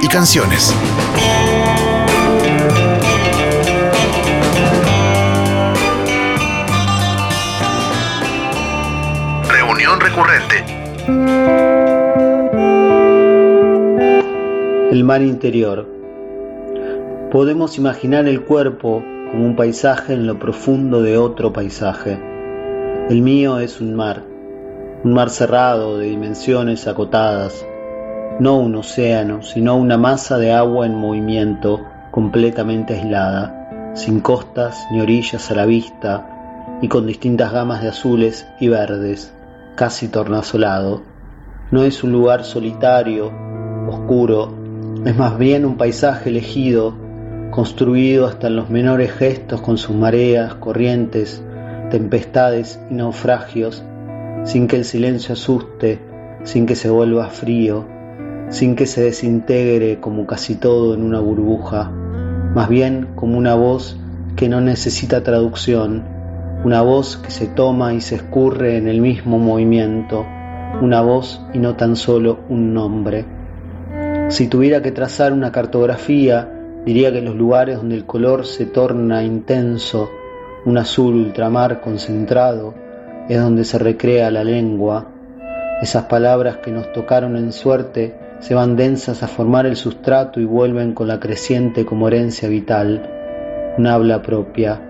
Y 0.00 0.08
canciones. 0.08 0.74
Reunión 9.48 10.00
recurrente. 10.00 10.64
El 14.90 15.04
mar 15.04 15.22
interior. 15.22 16.03
Podemos 17.34 17.78
imaginar 17.78 18.28
el 18.28 18.44
cuerpo 18.44 19.02
como 19.32 19.44
un 19.44 19.56
paisaje 19.56 20.12
en 20.12 20.24
lo 20.24 20.38
profundo 20.38 21.02
de 21.02 21.18
otro 21.18 21.52
paisaje. 21.52 22.16
El 23.10 23.22
mío 23.22 23.58
es 23.58 23.80
un 23.80 23.96
mar, 23.96 24.22
un 25.02 25.12
mar 25.12 25.30
cerrado 25.30 25.98
de 25.98 26.06
dimensiones 26.06 26.86
acotadas, 26.86 27.66
no 28.38 28.56
un 28.58 28.76
océano, 28.76 29.42
sino 29.42 29.74
una 29.74 29.98
masa 29.98 30.38
de 30.38 30.52
agua 30.52 30.86
en 30.86 30.94
movimiento 30.94 31.80
completamente 32.12 32.94
aislada, 32.94 33.92
sin 33.96 34.20
costas 34.20 34.86
ni 34.92 35.00
orillas 35.00 35.50
a 35.50 35.56
la 35.56 35.66
vista 35.66 36.78
y 36.82 36.86
con 36.86 37.04
distintas 37.04 37.52
gamas 37.52 37.82
de 37.82 37.88
azules 37.88 38.46
y 38.60 38.68
verdes, 38.68 39.34
casi 39.74 40.06
tornasolado. 40.06 41.02
No 41.72 41.82
es 41.82 42.04
un 42.04 42.12
lugar 42.12 42.44
solitario, 42.44 43.32
oscuro, 43.88 44.54
es 45.04 45.16
más 45.16 45.36
bien 45.36 45.64
un 45.64 45.76
paisaje 45.76 46.30
elegido, 46.30 47.02
construido 47.54 48.26
hasta 48.26 48.48
en 48.48 48.56
los 48.56 48.68
menores 48.68 49.12
gestos 49.12 49.60
con 49.60 49.78
sus 49.78 49.94
mareas, 49.94 50.56
corrientes, 50.56 51.40
tempestades 51.88 52.80
y 52.90 52.94
naufragios, 52.94 53.84
sin 54.42 54.66
que 54.66 54.74
el 54.74 54.84
silencio 54.84 55.34
asuste, 55.34 56.00
sin 56.42 56.66
que 56.66 56.74
se 56.74 56.90
vuelva 56.90 57.30
frío, 57.30 57.84
sin 58.48 58.74
que 58.74 58.86
se 58.86 59.02
desintegre 59.04 60.00
como 60.00 60.26
casi 60.26 60.56
todo 60.56 60.94
en 60.94 61.04
una 61.04 61.20
burbuja, 61.20 61.92
más 61.92 62.68
bien 62.68 63.10
como 63.14 63.38
una 63.38 63.54
voz 63.54 64.00
que 64.34 64.48
no 64.48 64.60
necesita 64.60 65.22
traducción, 65.22 66.02
una 66.64 66.82
voz 66.82 67.18
que 67.18 67.30
se 67.30 67.46
toma 67.46 67.94
y 67.94 68.00
se 68.00 68.16
escurre 68.16 68.78
en 68.78 68.88
el 68.88 69.00
mismo 69.00 69.38
movimiento, 69.38 70.26
una 70.82 71.02
voz 71.02 71.40
y 71.52 71.60
no 71.60 71.76
tan 71.76 71.94
solo 71.94 72.40
un 72.48 72.74
nombre. 72.74 73.24
Si 74.30 74.48
tuviera 74.48 74.82
que 74.82 74.90
trazar 74.90 75.32
una 75.32 75.52
cartografía, 75.52 76.53
diría 76.84 77.12
que 77.12 77.20
los 77.20 77.34
lugares 77.34 77.76
donde 77.76 77.96
el 77.96 78.04
color 78.04 78.46
se 78.46 78.66
torna 78.66 79.22
intenso, 79.22 80.10
un 80.64 80.78
azul 80.78 81.14
ultramar 81.14 81.80
concentrado, 81.80 82.74
es 83.28 83.40
donde 83.40 83.64
se 83.64 83.78
recrea 83.78 84.30
la 84.30 84.44
lengua. 84.44 85.06
Esas 85.80 86.04
palabras 86.04 86.58
que 86.58 86.70
nos 86.70 86.92
tocaron 86.92 87.36
en 87.36 87.52
suerte 87.52 88.14
se 88.40 88.54
van 88.54 88.76
densas 88.76 89.22
a 89.22 89.28
formar 89.28 89.66
el 89.66 89.76
sustrato 89.76 90.40
y 90.40 90.44
vuelven 90.44 90.92
con 90.92 91.08
la 91.08 91.20
creciente 91.20 91.86
como 91.86 92.08
herencia 92.08 92.48
vital, 92.48 93.10
un 93.78 93.86
habla 93.86 94.22
propia, 94.22 94.80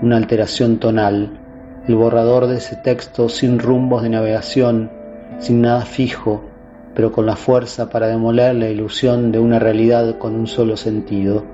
una 0.00 0.16
alteración 0.16 0.78
tonal, 0.78 1.38
el 1.86 1.94
borrador 1.94 2.46
de 2.46 2.56
ese 2.56 2.76
texto 2.76 3.28
sin 3.28 3.58
rumbos 3.58 4.02
de 4.02 4.08
navegación, 4.08 4.90
sin 5.38 5.62
nada 5.62 5.82
fijo, 5.82 6.42
pero 6.94 7.12
con 7.12 7.26
la 7.26 7.36
fuerza 7.36 7.88
para 7.90 8.08
demoler 8.08 8.54
la 8.54 8.68
ilusión 8.68 9.32
de 9.32 9.38
una 9.38 9.58
realidad 9.58 10.18
con 10.18 10.34
un 10.34 10.46
solo 10.46 10.76
sentido. 10.76 11.44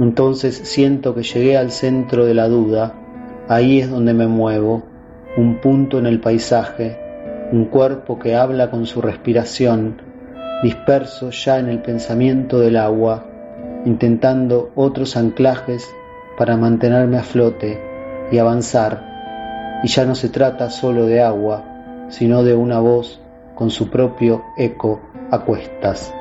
Entonces 0.00 0.60
siento 0.64 1.14
que 1.14 1.22
llegué 1.22 1.56
al 1.56 1.70
centro 1.70 2.26
de 2.26 2.34
la 2.34 2.48
duda, 2.48 2.94
ahí 3.48 3.80
es 3.80 3.90
donde 3.90 4.12
me 4.12 4.26
muevo, 4.26 4.82
un 5.36 5.60
punto 5.60 5.98
en 5.98 6.06
el 6.06 6.20
paisaje, 6.20 6.98
un 7.52 7.66
cuerpo 7.66 8.18
que 8.18 8.34
habla 8.34 8.70
con 8.70 8.86
su 8.86 9.00
respiración, 9.00 10.00
disperso 10.62 11.30
ya 11.30 11.58
en 11.58 11.68
el 11.68 11.80
pensamiento 11.80 12.58
del 12.58 12.76
agua, 12.76 13.24
intentando 13.84 14.70
otros 14.74 15.16
anclajes 15.16 15.88
para 16.36 16.56
mantenerme 16.56 17.18
a 17.18 17.22
flote 17.22 17.80
y 18.32 18.38
avanzar. 18.38 19.80
Y 19.82 19.88
ya 19.88 20.04
no 20.04 20.14
se 20.14 20.28
trata 20.28 20.70
solo 20.70 21.06
de 21.06 21.22
agua, 21.22 22.06
sino 22.08 22.42
de 22.42 22.54
una 22.54 22.80
voz 22.80 23.20
con 23.54 23.70
su 23.70 23.88
propio 23.90 24.42
eco 24.56 25.00
a 25.30 25.40
cuestas. 25.40 26.12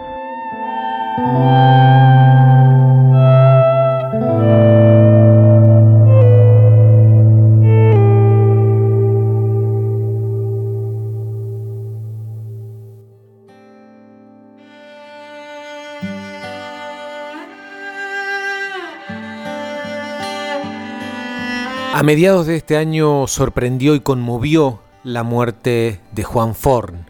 A 21.96 22.02
mediados 22.02 22.48
de 22.48 22.56
este 22.58 22.76
año 22.76 23.28
sorprendió 23.28 23.96
y 23.96 24.02
conmovió 24.02 24.82
la 25.04 25.24
muerte 25.24 26.02
de 26.12 26.24
Juan 26.24 26.56
Forn, 26.56 27.06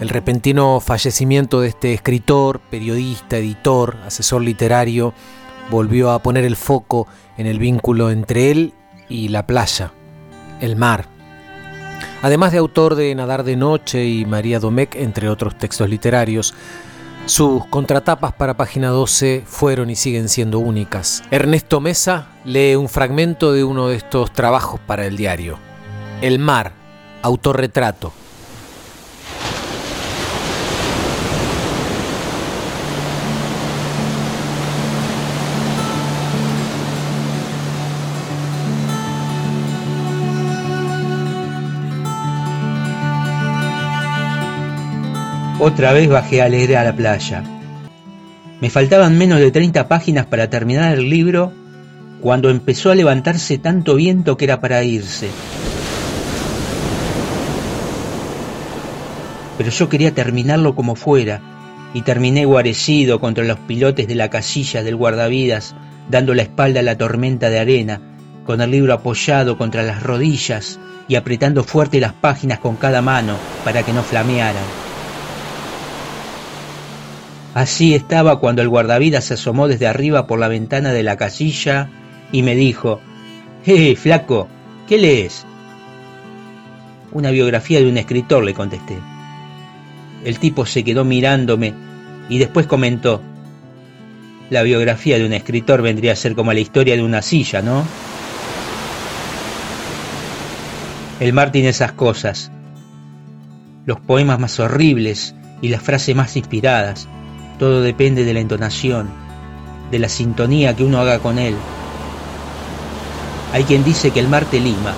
el 0.00 0.10
repentino 0.10 0.78
fallecimiento 0.78 1.60
de 1.60 1.68
este 1.68 1.92
escritor, 1.92 2.60
periodista, 2.60 3.36
editor, 3.38 3.96
asesor 4.06 4.42
literario, 4.42 5.12
volvió 5.70 6.12
a 6.12 6.22
poner 6.22 6.44
el 6.44 6.54
foco 6.54 7.08
en 7.36 7.46
el 7.46 7.58
vínculo 7.58 8.12
entre 8.12 8.52
él 8.52 8.74
y 9.08 9.28
la 9.28 9.44
playa, 9.44 9.92
el 10.60 10.76
mar. 10.76 11.06
Además 12.22 12.52
de 12.52 12.58
autor 12.58 12.94
de 12.94 13.12
Nadar 13.16 13.42
de 13.42 13.56
Noche 13.56 14.06
y 14.06 14.24
María 14.24 14.60
Domecq, 14.60 14.94
entre 14.94 15.28
otros 15.28 15.58
textos 15.58 15.88
literarios, 15.88 16.54
sus 17.26 17.66
contratapas 17.66 18.32
para 18.34 18.56
página 18.56 18.90
12 18.90 19.42
fueron 19.46 19.90
y 19.90 19.96
siguen 19.96 20.28
siendo 20.28 20.60
únicas. 20.60 21.24
Ernesto 21.32 21.80
Mesa 21.80 22.28
lee 22.44 22.76
un 22.76 22.88
fragmento 22.88 23.52
de 23.52 23.64
uno 23.64 23.88
de 23.88 23.96
estos 23.96 24.32
trabajos 24.32 24.78
para 24.78 25.06
el 25.06 25.16
diario. 25.16 25.58
El 26.22 26.38
mar, 26.38 26.72
autorretrato. 27.22 28.12
Otra 45.60 45.92
vez 45.92 46.08
bajé 46.08 46.40
alegre 46.40 46.76
a 46.76 46.84
la 46.84 46.94
playa. 46.94 47.42
Me 48.60 48.70
faltaban 48.70 49.18
menos 49.18 49.40
de 49.40 49.50
30 49.50 49.88
páginas 49.88 50.24
para 50.26 50.48
terminar 50.48 50.96
el 50.96 51.10
libro 51.10 51.52
cuando 52.20 52.48
empezó 52.48 52.92
a 52.92 52.94
levantarse 52.94 53.58
tanto 53.58 53.96
viento 53.96 54.36
que 54.36 54.44
era 54.44 54.60
para 54.60 54.84
irse. 54.84 55.28
Pero 59.56 59.70
yo 59.70 59.88
quería 59.88 60.14
terminarlo 60.14 60.76
como 60.76 60.94
fuera, 60.94 61.40
y 61.92 62.02
terminé 62.02 62.44
guarecido 62.44 63.18
contra 63.18 63.42
los 63.42 63.58
pilotes 63.58 64.06
de 64.06 64.14
la 64.14 64.30
casilla 64.30 64.84
del 64.84 64.94
guardavidas, 64.94 65.74
dando 66.08 66.34
la 66.34 66.42
espalda 66.42 66.80
a 66.80 66.84
la 66.84 66.96
tormenta 66.96 67.50
de 67.50 67.58
arena, 67.58 68.00
con 68.46 68.60
el 68.60 68.70
libro 68.70 68.94
apoyado 68.94 69.58
contra 69.58 69.82
las 69.82 70.04
rodillas 70.04 70.78
y 71.08 71.16
apretando 71.16 71.64
fuerte 71.64 71.98
las 71.98 72.12
páginas 72.12 72.60
con 72.60 72.76
cada 72.76 73.02
mano 73.02 73.36
para 73.64 73.82
que 73.82 73.92
no 73.92 74.04
flamearan. 74.04 74.87
Así 77.58 77.92
estaba 77.92 78.38
cuando 78.38 78.62
el 78.62 78.68
guardavidas 78.68 79.24
se 79.24 79.34
asomó 79.34 79.66
desde 79.66 79.88
arriba 79.88 80.28
por 80.28 80.38
la 80.38 80.46
ventana 80.46 80.92
de 80.92 81.02
la 81.02 81.16
casilla 81.16 81.90
y 82.30 82.44
me 82.44 82.54
dijo, 82.54 83.00
¡Eh, 83.66 83.96
flaco! 83.96 84.46
¿Qué 84.86 84.96
lees? 84.96 85.44
Una 87.10 87.32
biografía 87.32 87.80
de 87.80 87.88
un 87.88 87.98
escritor, 87.98 88.44
le 88.44 88.54
contesté. 88.54 88.96
El 90.24 90.38
tipo 90.38 90.66
se 90.66 90.84
quedó 90.84 91.04
mirándome 91.04 91.74
y 92.28 92.38
después 92.38 92.68
comentó, 92.68 93.20
la 94.50 94.62
biografía 94.62 95.18
de 95.18 95.26
un 95.26 95.32
escritor 95.32 95.82
vendría 95.82 96.12
a 96.12 96.16
ser 96.16 96.36
como 96.36 96.52
la 96.52 96.60
historia 96.60 96.94
de 96.94 97.02
una 97.02 97.22
silla, 97.22 97.60
¿no? 97.60 97.84
El 101.18 101.32
mar 101.32 101.50
tiene 101.50 101.70
esas 101.70 101.90
cosas, 101.90 102.52
los 103.84 103.98
poemas 103.98 104.38
más 104.38 104.60
horribles 104.60 105.34
y 105.60 105.70
las 105.70 105.82
frases 105.82 106.14
más 106.14 106.36
inspiradas, 106.36 107.08
todo 107.58 107.82
depende 107.82 108.24
de 108.24 108.34
la 108.34 108.40
entonación, 108.40 109.10
de 109.90 109.98
la 109.98 110.08
sintonía 110.08 110.74
que 110.74 110.84
uno 110.84 110.98
haga 110.98 111.18
con 111.18 111.38
él. 111.38 111.54
Hay 113.52 113.64
quien 113.64 113.84
dice 113.84 114.10
que 114.10 114.20
el 114.20 114.28
mar 114.28 114.44
te 114.44 114.60
lima. 114.60 114.94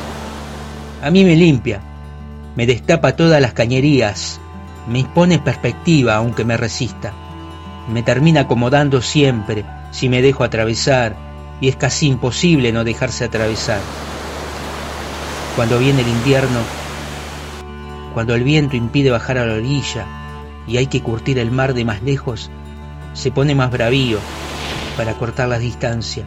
A 1.03 1.11
mí 1.11 1.25
me 1.25 1.37
limpia, 1.37 1.81
me 2.57 2.67
destapa 2.67 3.17
todas 3.17 3.41
las 3.41 3.53
cañerías, 3.55 4.41
me 4.87 5.01
impone 5.01 5.39
perspectiva 5.39 6.17
aunque 6.17 6.45
me 6.45 6.57
resista. 6.57 7.13
Me 7.93 8.03
termina 8.03 8.43
acomodando 8.43 9.01
siempre 9.01 9.65
si 9.91 10.09
me 10.09 10.23
dejo 10.23 10.45
atravesar 10.45 11.17
y 11.61 11.69
es 11.69 11.77
casi 11.77 12.07
imposible 12.07 12.73
no 12.73 12.85
dejarse 12.85 13.25
atravesar. 13.25 13.81
Cuando 15.57 15.79
viene 15.79 16.03
el 16.03 16.09
invierno, 16.09 16.61
cuando 18.15 18.35
el 18.35 18.45
viento 18.45 18.77
impide 18.77 19.11
bajar 19.11 19.39
a 19.39 19.47
la 19.47 19.55
orilla, 19.55 20.07
y 20.71 20.77
hay 20.77 20.87
que 20.87 21.03
curtir 21.03 21.39
el 21.39 21.51
mar 21.51 21.75
de 21.75 21.85
más 21.85 22.01
lejos, 22.03 22.49
se 23.13 23.33
pone 23.33 23.57
más 23.57 23.73
bravío 23.73 24.19
para 24.97 25.15
cortar 25.15 25.49
la 25.49 25.59
distancia, 25.59 26.25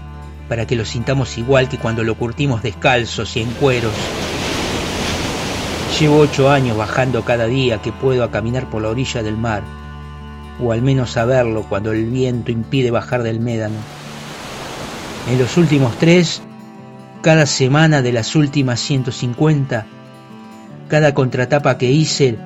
para 0.50 0.68
que 0.68 0.76
lo 0.76 0.84
sintamos 0.84 1.38
igual 1.38 1.70
que 1.70 1.78
cuando 1.78 2.04
lo 2.04 2.16
curtimos 2.16 2.62
descalzos 2.62 3.38
y 3.38 3.42
en 3.42 3.50
cueros. 3.52 3.94
Llevo 5.98 6.20
ocho 6.20 6.52
años 6.52 6.76
bajando 6.76 7.24
cada 7.24 7.46
día 7.46 7.82
que 7.82 7.94
puedo 7.94 8.24
a 8.24 8.32
caminar 8.32 8.70
por 8.70 8.82
la 8.82 8.90
orilla 8.90 9.24
del 9.24 9.38
mar, 9.38 9.64
o 10.62 10.74
al 10.74 10.82
menos 10.82 11.16
a 11.16 11.24
verlo 11.24 11.64
cuando 11.70 11.94
el 11.94 12.06
viento 12.06 12.52
impide 12.52 12.92
bajar 12.92 13.24
del 13.24 13.40
médano. 13.40 13.78
En 15.32 15.40
los 15.40 15.56
últimos 15.56 15.98
tres, 15.98 16.42
cada 17.22 17.46
semana 17.46 18.02
de 18.02 18.12
las 18.12 18.36
últimas 18.36 18.82
150, 18.82 19.86
cada 20.90 21.14
contratapa 21.14 21.78
que 21.78 21.90
hice 21.90 22.38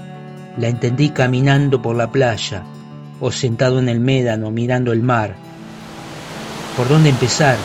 la 0.57 0.67
entendí 0.67 1.09
caminando 1.09 1.81
por 1.81 1.95
la 1.95 2.11
playa 2.11 2.63
o 3.19 3.31
sentado 3.31 3.79
en 3.79 3.89
el 3.89 3.99
médano 3.99 4.51
mirando 4.51 4.91
el 4.91 5.01
mar. 5.01 5.35
¿Por 6.75 6.87
dónde 6.89 7.09
empezar? 7.09 7.59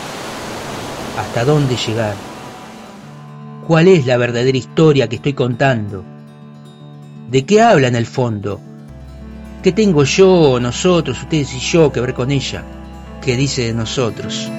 ¿Hasta 1.17 1.45
dónde 1.45 1.75
llegar? 1.75 2.15
¿Cuál 3.67 3.87
es 3.87 4.05
la 4.05 4.17
verdadera 4.17 4.57
historia 4.57 5.07
que 5.07 5.17
estoy 5.17 5.33
contando? 5.33 6.03
¿De 7.29 7.45
qué 7.45 7.61
habla 7.61 7.87
en 7.87 7.95
el 7.95 8.05
fondo? 8.05 8.59
¿Qué 9.61 9.71
tengo 9.71 10.03
yo, 10.03 10.59
nosotros, 10.59 11.21
ustedes 11.21 11.53
y 11.53 11.59
yo 11.59 11.91
que 11.91 12.01
ver 12.01 12.13
con 12.13 12.31
ella? 12.31 12.63
¿Qué 13.21 13.37
dice 13.37 13.67
de 13.67 13.73
nosotros? 13.73 14.51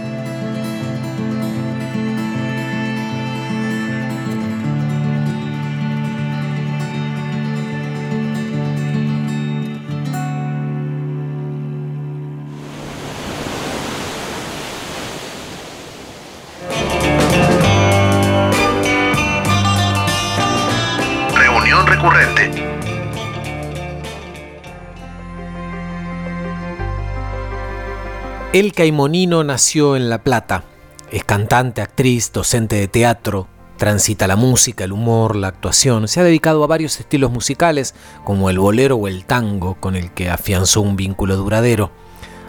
El 28.55 28.73
Caimonino 28.73 29.43
nació 29.43 29.97
en 29.97 30.09
La 30.09 30.23
Plata. 30.23 30.63
Es 31.11 31.25
cantante, 31.25 31.83
actriz, 31.83 32.31
docente 32.31 32.77
de 32.77 32.87
teatro, 32.87 33.49
transita 33.79 34.29
la 34.29 34.37
música, 34.37 34.85
el 34.85 34.93
humor, 34.93 35.35
la 35.35 35.49
actuación. 35.49 36.07
Se 36.07 36.21
ha 36.21 36.23
dedicado 36.23 36.63
a 36.63 36.69
varios 36.69 37.01
estilos 37.01 37.33
musicales, 37.33 37.97
como 38.23 38.51
el 38.51 38.61
bolero 38.61 38.95
o 38.95 39.09
el 39.09 39.25
tango, 39.25 39.75
con 39.81 39.97
el 39.97 40.13
que 40.13 40.31
afianzó 40.31 40.83
un 40.83 40.95
vínculo 40.95 41.37
duradero. 41.37 41.91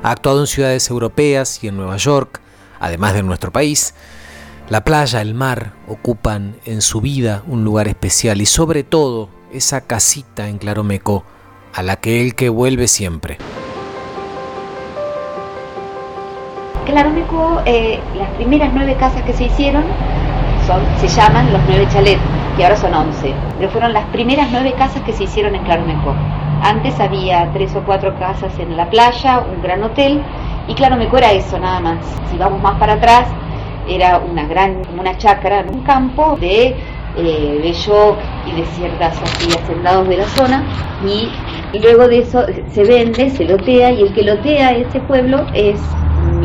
Ha 0.03 0.12
actuado 0.12 0.41
en 0.41 0.45
ciudades 0.45 0.88
europeas 0.91 1.64
y 1.64 1.70
en 1.70 1.78
Nueva 1.78 1.97
York, 1.97 2.39
además 2.80 3.14
de 3.14 3.22
en 3.22 3.26
nuestro 3.26 3.51
país. 3.51 3.95
La 4.70 4.84
playa, 4.84 5.24
el 5.24 5.34
mar 5.34 5.74
ocupan 5.88 6.58
en 6.66 6.84
su 6.84 7.01
vida 7.01 7.41
un 7.47 7.64
lugar 7.64 7.88
especial 7.88 8.41
y 8.41 8.45
sobre 8.45 8.84
todo 8.84 9.32
esa 9.51 9.82
casita 9.82 10.49
en 10.49 10.60
Claromecó 10.60 11.26
a 11.74 11.82
la 11.82 11.95
que 11.95 12.22
él 12.22 12.36
que 12.36 12.49
vuelve 12.49 12.88
siempre. 12.88 13.39
Claromecó, 16.86 17.62
eh, 17.66 18.00
las 18.18 18.30
primeras 18.32 18.70
nueve 18.74 18.96
casas 19.00 19.24
que 19.24 19.34
se 19.34 19.46
hicieron 19.46 19.84
se 21.00 21.08
llaman 21.08 21.52
los 21.54 21.62
nueve 21.68 21.88
chalets, 21.92 22.22
que 22.58 22.64
ahora 22.64 22.76
son 22.76 22.94
once, 22.94 23.34
pero 23.58 23.70
fueron 23.70 23.94
las 23.94 24.06
primeras 24.06 24.48
nueve 24.52 24.74
casas 24.76 25.02
que 25.04 25.14
se 25.14 25.26
hicieron 25.26 25.54
en 25.54 25.64
Claromecó. 25.64 26.16
Antes 26.64 27.00
había 27.00 27.50
tres 27.54 27.76
o 27.76 27.82
cuatro 27.82 28.16
casas 28.18 28.58
en 28.58 28.76
la 28.76 28.90
playa, 28.90 29.42
un 29.42 29.62
gran 29.62 29.84
hotel, 29.84 30.22
y 30.68 30.74
Claromecó 30.74 31.18
era 31.18 31.32
eso 31.34 31.60
nada 31.60 31.80
más. 31.80 31.98
Si 32.32 32.38
vamos 32.38 32.62
más 32.64 32.80
para 32.80 32.94
atrás, 32.94 33.28
era 33.88 34.18
una 34.18 34.46
gran, 34.48 34.82
una 34.98 35.16
chacra, 35.18 35.64
un 35.72 35.82
campo 35.82 36.36
de 36.40 36.76
eh, 37.18 37.60
belloc 37.62 38.18
y 38.48 38.60
de 38.60 38.66
ciertas 38.66 39.22
así 39.22 39.50
hacendados 39.56 40.08
de 40.08 40.18
la 40.18 40.26
zona, 40.30 40.64
y 41.04 41.30
luego 41.80 42.08
de 42.08 42.20
eso 42.20 42.44
se 42.72 42.84
vende, 42.84 43.30
se 43.30 43.44
lotea, 43.46 43.92
y 43.92 44.02
el 44.02 44.14
que 44.14 44.24
lotea 44.24 44.72
ese 44.72 45.00
pueblo 45.02 45.46
es 45.54 45.80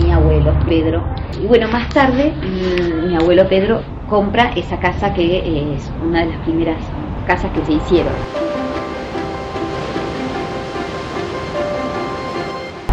mi 0.02 0.12
abuelo 0.12 0.52
Pedro. 0.66 1.02
Y 1.42 1.46
bueno, 1.46 1.68
más 1.68 1.88
tarde 1.90 2.32
mi, 2.42 3.08
mi 3.08 3.16
abuelo 3.16 3.48
Pedro 3.48 3.80
compra 4.08 4.52
esa 4.56 4.78
casa 4.78 5.14
que 5.14 5.38
es 5.74 5.90
una 6.02 6.20
de 6.20 6.32
las 6.32 6.38
primeras 6.38 6.78
casas 7.26 7.50
que 7.52 7.64
se 7.64 7.72
hicieron. 7.72 8.12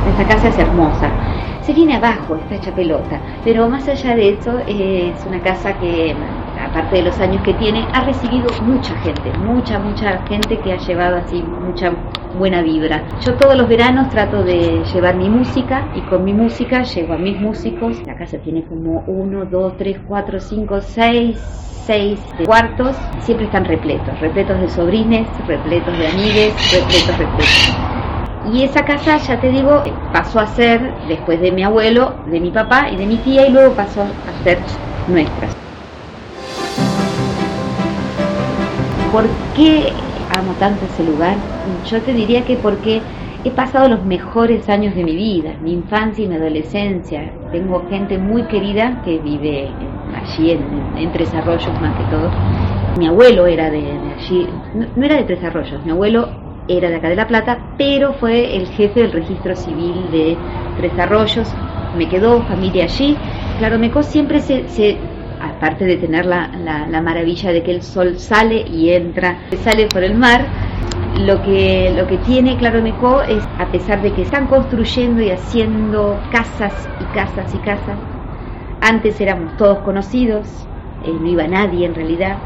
Esta 0.08 0.36
casa 0.36 0.48
es 0.50 0.58
hermosa. 0.58 1.10
se 1.62 1.74
viene 1.74 1.96
abajo, 1.96 2.36
está 2.36 2.56
hecha 2.56 2.72
pelota. 2.72 3.20
Pero 3.44 3.68
más 3.70 3.88
allá 3.88 4.16
de 4.16 4.30
eso, 4.30 4.58
es 4.68 5.26
una 5.26 5.42
casa 5.42 5.74
que, 5.80 6.16
aparte 6.60 6.98
de 6.98 7.04
los 7.04 7.20
años 7.20 7.44
que 7.44 7.54
tiene, 7.56 7.86
ha 7.94 8.04
recibido 8.04 8.48
mucha 8.64 8.96
gente, 8.98 9.32
mucha, 9.40 9.78
mucha 9.80 10.20
gente 10.28 10.60
que 10.60 10.74
ha 10.74 10.78
llevado 10.78 11.18
así 11.18 11.44
mucha 11.44 11.92
buena 12.38 12.62
vibra. 12.62 13.04
Yo 13.26 13.34
todos 13.34 13.58
los 13.58 13.68
veranos 13.68 14.10
trato 14.10 14.44
de 14.44 14.84
llevar 14.94 15.16
mi 15.16 15.30
música 15.30 15.86
y 15.96 16.02
con 16.02 16.24
mi 16.24 16.34
música 16.34 16.84
llevo 16.84 17.14
a 17.14 17.18
mis 17.18 17.40
músicos. 17.40 17.98
La 18.06 18.16
casa 18.16 18.38
tiene 18.38 18.64
como 18.64 19.04
uno, 19.08 19.46
dos, 19.46 19.76
tres, 19.78 19.98
cuatro, 20.08 20.40
cinco, 20.40 20.80
seis, 20.82 21.38
seis 21.86 22.20
cuartos. 22.46 22.96
Siempre 23.22 23.48
están 23.48 23.66
repletos, 23.66 24.20
repletos 24.20 24.62
de 24.62 24.70
sobrines, 24.70 25.28
repletos 25.48 25.98
de 25.98 26.08
amigues, 26.08 26.54
repletos, 26.72 27.18
repletos. 27.18 27.74
Y 28.54 28.64
esa 28.64 28.86
casa, 28.86 29.18
ya 29.18 29.42
te 29.42 29.50
digo, 29.50 29.84
pasó 30.14 30.40
a 30.40 30.48
ser, 30.48 30.94
después 31.10 31.42
de 31.42 31.52
mi 31.52 31.64
abuelo, 31.64 32.14
de 32.28 32.40
mi 32.40 32.52
papá 32.52 32.88
y 32.90 32.96
de 32.96 33.06
mi 33.06 33.18
tía, 33.18 33.48
y 33.48 33.52
luego 33.52 33.74
pasó 33.74 34.04
a 34.04 34.44
ser 34.44 34.60
nuestra. 35.08 35.50
¿Por 39.12 39.26
qué 39.56 39.92
amo 40.30 40.56
tanto 40.56 40.86
ese 40.86 41.04
lugar? 41.04 41.38
Yo 41.84 42.02
te 42.02 42.14
diría 42.14 42.44
que 42.46 42.58
porque 42.58 43.02
he 43.44 43.52
pasado 43.52 43.88
los 43.88 44.06
mejores 44.06 44.68
años 44.70 44.96
de 44.96 45.04
mi 45.04 45.16
vida, 45.16 45.56
mi 45.62 45.74
infancia 45.74 46.26
y 46.26 46.28
mi 46.28 46.36
adolescencia. 46.36 47.32
Tengo 47.52 47.86
gente 47.90 48.18
muy 48.18 48.44
querida 48.44 49.02
que 49.04 49.18
vive 49.20 49.70
allí 50.16 50.52
en, 50.52 51.12
Tres 51.12 51.34
Arroyos 51.34 51.82
más 51.82 51.96
que 51.98 52.04
todo. 52.06 52.30
Mi 53.00 53.08
abuelo 53.08 53.48
era 53.48 53.70
de, 53.70 53.80
allí, 53.80 54.48
no, 54.96 55.06
era 55.06 55.18
de 55.18 55.24
Tres 55.24 55.44
Arroyos, 55.44 55.84
mi 55.86 55.92
abuelo 55.92 56.30
era 56.68 56.90
de 56.90 56.96
acá 56.96 57.10
de 57.10 57.16
La 57.16 57.28
Plata, 57.28 57.60
pero 57.78 58.14
fue 58.14 58.58
el 58.58 58.68
jefe 58.68 59.02
del 59.02 59.12
registro 59.12 59.56
civil 59.56 60.12
de 60.12 60.38
Tres 60.78 60.98
Arroyos. 61.00 61.54
Me 61.96 62.08
quedó 62.10 62.42
familia 62.42 62.84
allí. 62.84 63.16
Claro, 63.60 63.80
Mecó 63.80 64.04
siempre 64.04 64.42
se 64.42 64.98
aparte 65.42 65.86
de 65.86 65.98
tener 65.98 66.26
la, 66.26 66.50
la, 66.64 66.88
la, 66.88 67.02
maravilla 67.02 67.52
de 67.52 67.64
que 67.64 67.72
el 67.72 67.82
sol 67.82 68.18
sale 68.20 68.62
y 68.68 68.92
entra, 68.92 69.40
sale 69.64 69.88
por 69.88 70.04
el 70.04 70.16
mar, 70.16 70.46
lo 71.20 71.42
que, 71.42 71.94
lo 71.96 72.08
que 72.08 72.18
tiene 72.20 72.58
Claro 72.58 72.82
Mecó 72.82 73.22
es, 73.22 73.44
a 73.58 73.66
pesar 73.72 74.02
de 74.02 74.14
que 74.14 74.22
están 74.22 74.48
construyendo 74.48 75.22
y 75.22 75.32
haciendo 75.32 76.20
casas 76.32 76.88
y 77.00 77.04
casas 77.16 77.54
y 77.56 77.58
casas, 77.60 77.98
antes 78.82 79.20
éramos 79.20 79.58
todos 79.58 79.80
conocidos, 79.80 80.48
eh, 81.04 81.12
no 81.20 81.28
iba 81.28 81.48
nadie 81.48 81.86
en 81.86 81.96
realidad, 81.96 82.38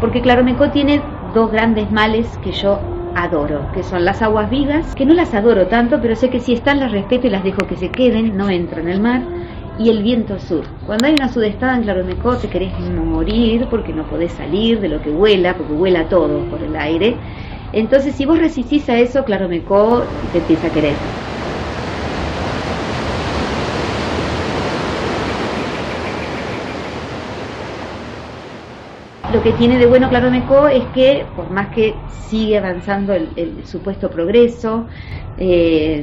porque 0.00 0.20
Claro 0.20 0.44
Mecó 0.44 0.70
tiene 0.70 1.00
dos 1.34 1.50
grandes 1.52 1.90
males 1.90 2.26
que 2.42 2.52
yo 2.52 2.80
adoro, 3.14 3.70
que 3.72 3.82
son 3.82 4.04
las 4.04 4.22
aguas 4.22 4.50
vivas, 4.50 4.94
que 4.94 5.06
no 5.06 5.14
las 5.14 5.34
adoro 5.34 5.66
tanto, 5.66 6.00
pero 6.00 6.14
sé 6.14 6.30
que 6.30 6.40
si 6.40 6.52
están 6.52 6.80
las 6.80 6.92
respeto 6.92 7.26
y 7.26 7.30
las 7.30 7.44
dejo 7.44 7.66
que 7.66 7.76
se 7.76 7.90
queden, 7.90 8.36
no 8.36 8.48
entro 8.48 8.80
en 8.80 8.88
el 8.88 9.00
mar, 9.00 9.22
y 9.78 9.88
el 9.90 10.02
viento 10.02 10.38
sur. 10.38 10.76
Cuando 10.82 11.06
hay 11.06 11.14
una 11.14 11.28
sudestada 11.32 11.74
en 11.76 11.82
Claromecó 11.84 12.38
te 12.40 12.50
querés 12.50 12.78
morir 12.80 13.68
porque 13.70 13.94
no 13.94 14.06
podés 14.06 14.34
salir 14.34 14.80
de 14.80 14.88
lo 14.88 15.00
que 15.00 15.10
vuela, 15.10 15.56
porque 15.56 15.72
vuela 15.72 16.08
todo 16.08 16.48
por 16.48 16.62
el 16.62 16.76
aire. 16.76 17.20
Entonces 17.72 18.14
si 18.16 18.26
vos 18.26 18.38
resistís 18.38 18.88
a 18.90 18.98
eso, 19.00 19.24
Claromecó 19.24 20.18
te 20.30 20.38
empieza 20.38 20.68
a 20.68 20.72
querer. 20.72 21.06
Lo 29.32 29.42
que 29.42 29.52
tiene 29.52 29.76
de 29.76 29.84
bueno 29.84 30.08
Claromecó 30.08 30.68
es 30.68 30.84
que, 30.94 31.26
por 31.36 31.50
más 31.50 31.68
que 31.68 31.94
sigue 32.28 32.56
avanzando 32.56 33.12
el, 33.12 33.62
supuesto 33.66 34.10
progreso, 34.10 34.86
eh, 35.36 36.02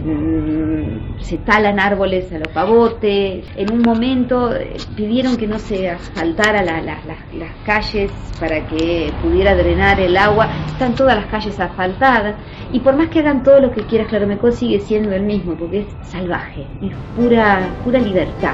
se 1.22 1.40
talan 1.40 1.80
árboles 1.80 2.32
a 2.32 2.38
los 2.38 2.48
pavotes. 2.50 3.44
En 3.56 3.74
un 3.74 3.82
momento 3.82 4.52
pidieron 4.96 5.38
que 5.38 5.48
no 5.48 5.58
se 5.58 5.90
asfaltara 5.90 6.62
la, 6.62 6.82
la, 6.82 7.00
la, 7.08 7.18
las 7.34 7.52
calles 7.66 8.12
para 8.40 8.68
que 8.68 9.12
pudiera 9.24 9.56
drenar 9.56 10.00
el 10.00 10.18
agua. 10.18 10.48
Están 10.68 10.94
todas 10.94 11.16
las 11.16 11.26
calles 11.26 11.60
asfaltadas. 11.60 12.36
Y 12.72 12.80
por 12.82 12.96
más 12.96 13.10
que 13.10 13.20
hagan 13.20 13.42
todo 13.42 13.60
lo 13.60 13.72
que 13.72 13.82
quieras, 13.82 14.08
Claromecó 14.08 14.52
sigue 14.52 14.80
siendo 14.82 15.12
el 15.14 15.24
mismo, 15.24 15.56
porque 15.56 15.80
es 15.80 15.88
salvaje, 16.10 16.68
es 16.82 16.92
pura, 17.16 17.70
pura 17.84 17.98
libertad. 17.98 18.54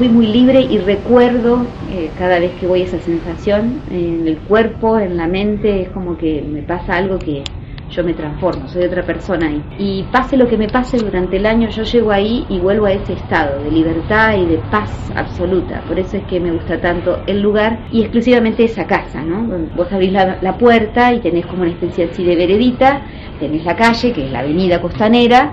Fui 0.00 0.08
muy 0.08 0.28
libre 0.28 0.62
y 0.62 0.78
recuerdo 0.78 1.66
eh, 1.92 2.10
cada 2.16 2.38
vez 2.38 2.52
que 2.58 2.66
voy 2.66 2.80
esa 2.80 2.98
sensación 3.00 3.82
en 3.90 4.26
el 4.26 4.38
cuerpo, 4.38 4.98
en 4.98 5.14
la 5.18 5.26
mente, 5.26 5.82
es 5.82 5.90
como 5.90 6.16
que 6.16 6.40
me 6.40 6.62
pasa 6.62 6.96
algo 6.96 7.18
que 7.18 7.42
yo 7.90 8.02
me 8.02 8.14
transformo, 8.14 8.66
soy 8.66 8.84
otra 8.84 9.02
persona 9.02 9.48
ahí. 9.48 9.62
Y 9.78 10.04
pase 10.04 10.38
lo 10.38 10.48
que 10.48 10.56
me 10.56 10.68
pase 10.68 10.96
durante 10.96 11.36
el 11.36 11.44
año, 11.44 11.68
yo 11.68 11.82
llego 11.82 12.12
ahí 12.12 12.46
y 12.48 12.60
vuelvo 12.60 12.86
a 12.86 12.92
ese 12.92 13.12
estado 13.12 13.62
de 13.62 13.70
libertad 13.70 14.38
y 14.38 14.46
de 14.46 14.56
paz 14.70 14.90
absoluta. 15.14 15.82
Por 15.86 15.98
eso 15.98 16.16
es 16.16 16.24
que 16.24 16.40
me 16.40 16.52
gusta 16.52 16.80
tanto 16.80 17.18
el 17.26 17.42
lugar 17.42 17.80
y 17.92 18.00
exclusivamente 18.00 18.64
esa 18.64 18.86
casa, 18.86 19.20
¿no? 19.20 19.54
Vos 19.76 19.92
abrís 19.92 20.12
la, 20.12 20.38
la 20.40 20.56
puerta 20.56 21.12
y 21.12 21.20
tenés 21.20 21.44
como 21.44 21.60
una 21.60 21.72
especie 21.72 22.08
así 22.10 22.24
de 22.24 22.36
veredita, 22.36 23.02
tenés 23.38 23.66
la 23.66 23.76
calle, 23.76 24.14
que 24.14 24.24
es 24.24 24.32
la 24.32 24.38
avenida 24.38 24.80
costanera, 24.80 25.52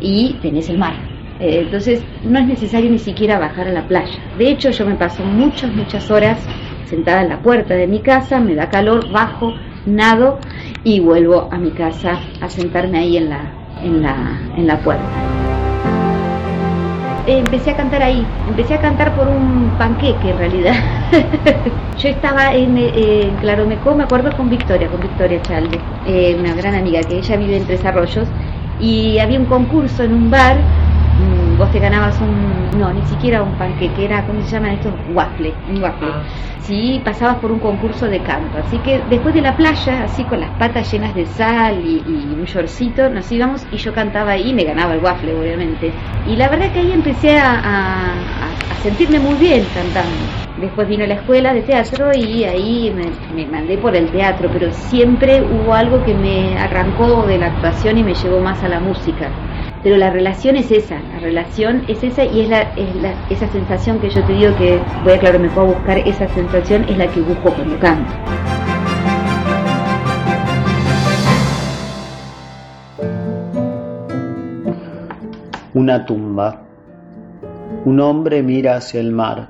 y 0.00 0.38
tenés 0.40 0.70
el 0.70 0.78
mar. 0.78 1.11
Entonces 1.42 2.02
no 2.22 2.38
es 2.38 2.46
necesario 2.46 2.90
ni 2.90 3.00
siquiera 3.00 3.38
bajar 3.38 3.66
a 3.66 3.72
la 3.72 3.88
playa. 3.88 4.14
De 4.38 4.48
hecho 4.48 4.70
yo 4.70 4.86
me 4.86 4.94
paso 4.94 5.24
muchas, 5.24 5.72
muchas 5.72 6.10
horas 6.10 6.38
sentada 6.86 7.22
en 7.22 7.30
la 7.30 7.38
puerta 7.38 7.74
de 7.74 7.86
mi 7.86 8.00
casa, 8.00 8.38
me 8.38 8.54
da 8.54 8.70
calor, 8.70 9.10
bajo, 9.10 9.54
nado 9.86 10.38
y 10.84 11.00
vuelvo 11.00 11.48
a 11.50 11.58
mi 11.58 11.70
casa 11.70 12.20
a 12.40 12.48
sentarme 12.48 12.98
ahí 12.98 13.16
en 13.16 13.30
la, 13.30 13.40
en 13.82 14.02
la, 14.02 14.40
en 14.56 14.66
la 14.66 14.78
puerta. 14.78 15.02
Empecé 17.26 17.70
a 17.70 17.76
cantar 17.76 18.02
ahí, 18.02 18.26
empecé 18.48 18.74
a 18.74 18.80
cantar 18.80 19.14
por 19.16 19.28
un 19.28 19.70
panqueque 19.78 20.30
en 20.30 20.38
realidad. 20.38 20.74
yo 21.98 22.08
estaba 22.08 22.54
en, 22.54 22.76
eh, 22.76 23.22
en 23.22 23.36
Claromecó, 23.36 23.94
me 23.94 24.04
acuerdo 24.04 24.36
con 24.36 24.50
Victoria, 24.50 24.88
con 24.88 25.00
Victoria 25.00 25.40
Chalde, 25.42 25.78
eh, 26.06 26.36
una 26.38 26.52
gran 26.54 26.74
amiga 26.74 27.00
que 27.00 27.18
ella 27.18 27.36
vive 27.36 27.56
en 27.56 27.64
Tres 27.64 27.84
Arroyos, 27.84 28.28
y 28.80 29.18
había 29.18 29.38
un 29.38 29.46
concurso 29.46 30.02
en 30.02 30.12
un 30.12 30.30
bar 30.30 30.56
te 31.72 31.80
ganabas 31.80 32.20
un, 32.20 32.78
no, 32.78 32.92
ni 32.92 33.02
siquiera 33.06 33.42
un 33.42 33.56
panqueque, 33.56 34.04
era, 34.04 34.26
¿cómo 34.26 34.42
se 34.42 34.48
llaman 34.50 34.72
estos? 34.72 34.92
Waffle, 35.14 35.54
un 35.70 35.82
waffle. 35.82 36.08
Sí, 36.60 37.00
pasabas 37.04 37.36
por 37.36 37.50
un 37.50 37.58
concurso 37.58 38.06
de 38.06 38.20
canto. 38.20 38.58
Así 38.58 38.78
que 38.78 39.00
después 39.10 39.34
de 39.34 39.40
la 39.40 39.56
playa, 39.56 40.04
así 40.04 40.24
con 40.24 40.40
las 40.40 40.50
patas 40.50 40.90
llenas 40.92 41.14
de 41.14 41.26
sal 41.26 41.84
y, 41.84 42.04
y 42.06 42.34
un 42.38 42.44
shortcito, 42.44 43.08
nos 43.10 43.30
íbamos 43.32 43.66
y 43.72 43.78
yo 43.78 43.92
cantaba 43.92 44.32
ahí 44.32 44.50
y 44.50 44.54
me 44.54 44.64
ganaba 44.64 44.94
el 44.94 45.00
waffle, 45.02 45.34
obviamente. 45.34 45.90
Y 46.24 46.36
la 46.36 46.48
verdad 46.48 46.70
que 46.72 46.80
ahí 46.80 46.92
empecé 46.92 47.38
a, 47.38 47.52
a, 47.58 48.12
a 48.70 48.74
sentirme 48.82 49.18
muy 49.18 49.34
bien 49.36 49.64
cantando. 49.74 50.16
Después 50.60 50.86
vino 50.86 51.06
la 51.06 51.14
escuela 51.14 51.54
de 51.54 51.62
teatro 51.62 52.12
y 52.14 52.44
ahí 52.44 52.92
me, 52.94 53.06
me, 53.34 53.50
mandé 53.50 53.78
por 53.78 53.96
el 53.96 54.10
teatro, 54.10 54.48
pero 54.52 54.70
siempre 54.72 55.42
hubo 55.42 55.74
algo 55.74 56.04
que 56.04 56.14
me 56.14 56.58
arrancó 56.58 57.26
de 57.26 57.38
la 57.38 57.46
actuación 57.46 57.98
y 57.98 58.04
me 58.04 58.14
llevó 58.14 58.40
más 58.40 58.62
a 58.62 58.68
la 58.68 58.78
música. 58.78 59.28
Pero 59.82 59.96
la 59.96 60.10
relación 60.10 60.54
es 60.54 60.70
esa, 60.70 61.00
la 61.00 61.18
relación 61.18 61.82
es 61.88 62.04
esa 62.04 62.24
y 62.24 62.42
es, 62.42 62.48
la, 62.48 62.62
es 62.76 62.94
la, 63.02 63.14
esa 63.30 63.48
sensación 63.48 63.98
que 63.98 64.10
yo 64.10 64.24
te 64.24 64.32
digo 64.32 64.56
que 64.56 64.80
voy 65.02 65.14
a 65.14 65.18
claro, 65.18 65.40
puedo 65.52 65.74
buscar, 65.74 65.98
esa 65.98 66.28
sensación 66.28 66.84
es 66.88 66.96
la 66.98 67.08
que 67.08 67.20
busco 67.20 67.52
cuando 67.52 67.76
canto. 67.80 68.12
Una 75.74 76.06
tumba. 76.06 76.62
Un 77.84 77.98
hombre 77.98 78.44
mira 78.44 78.76
hacia 78.76 79.00
el 79.00 79.10
mar, 79.10 79.48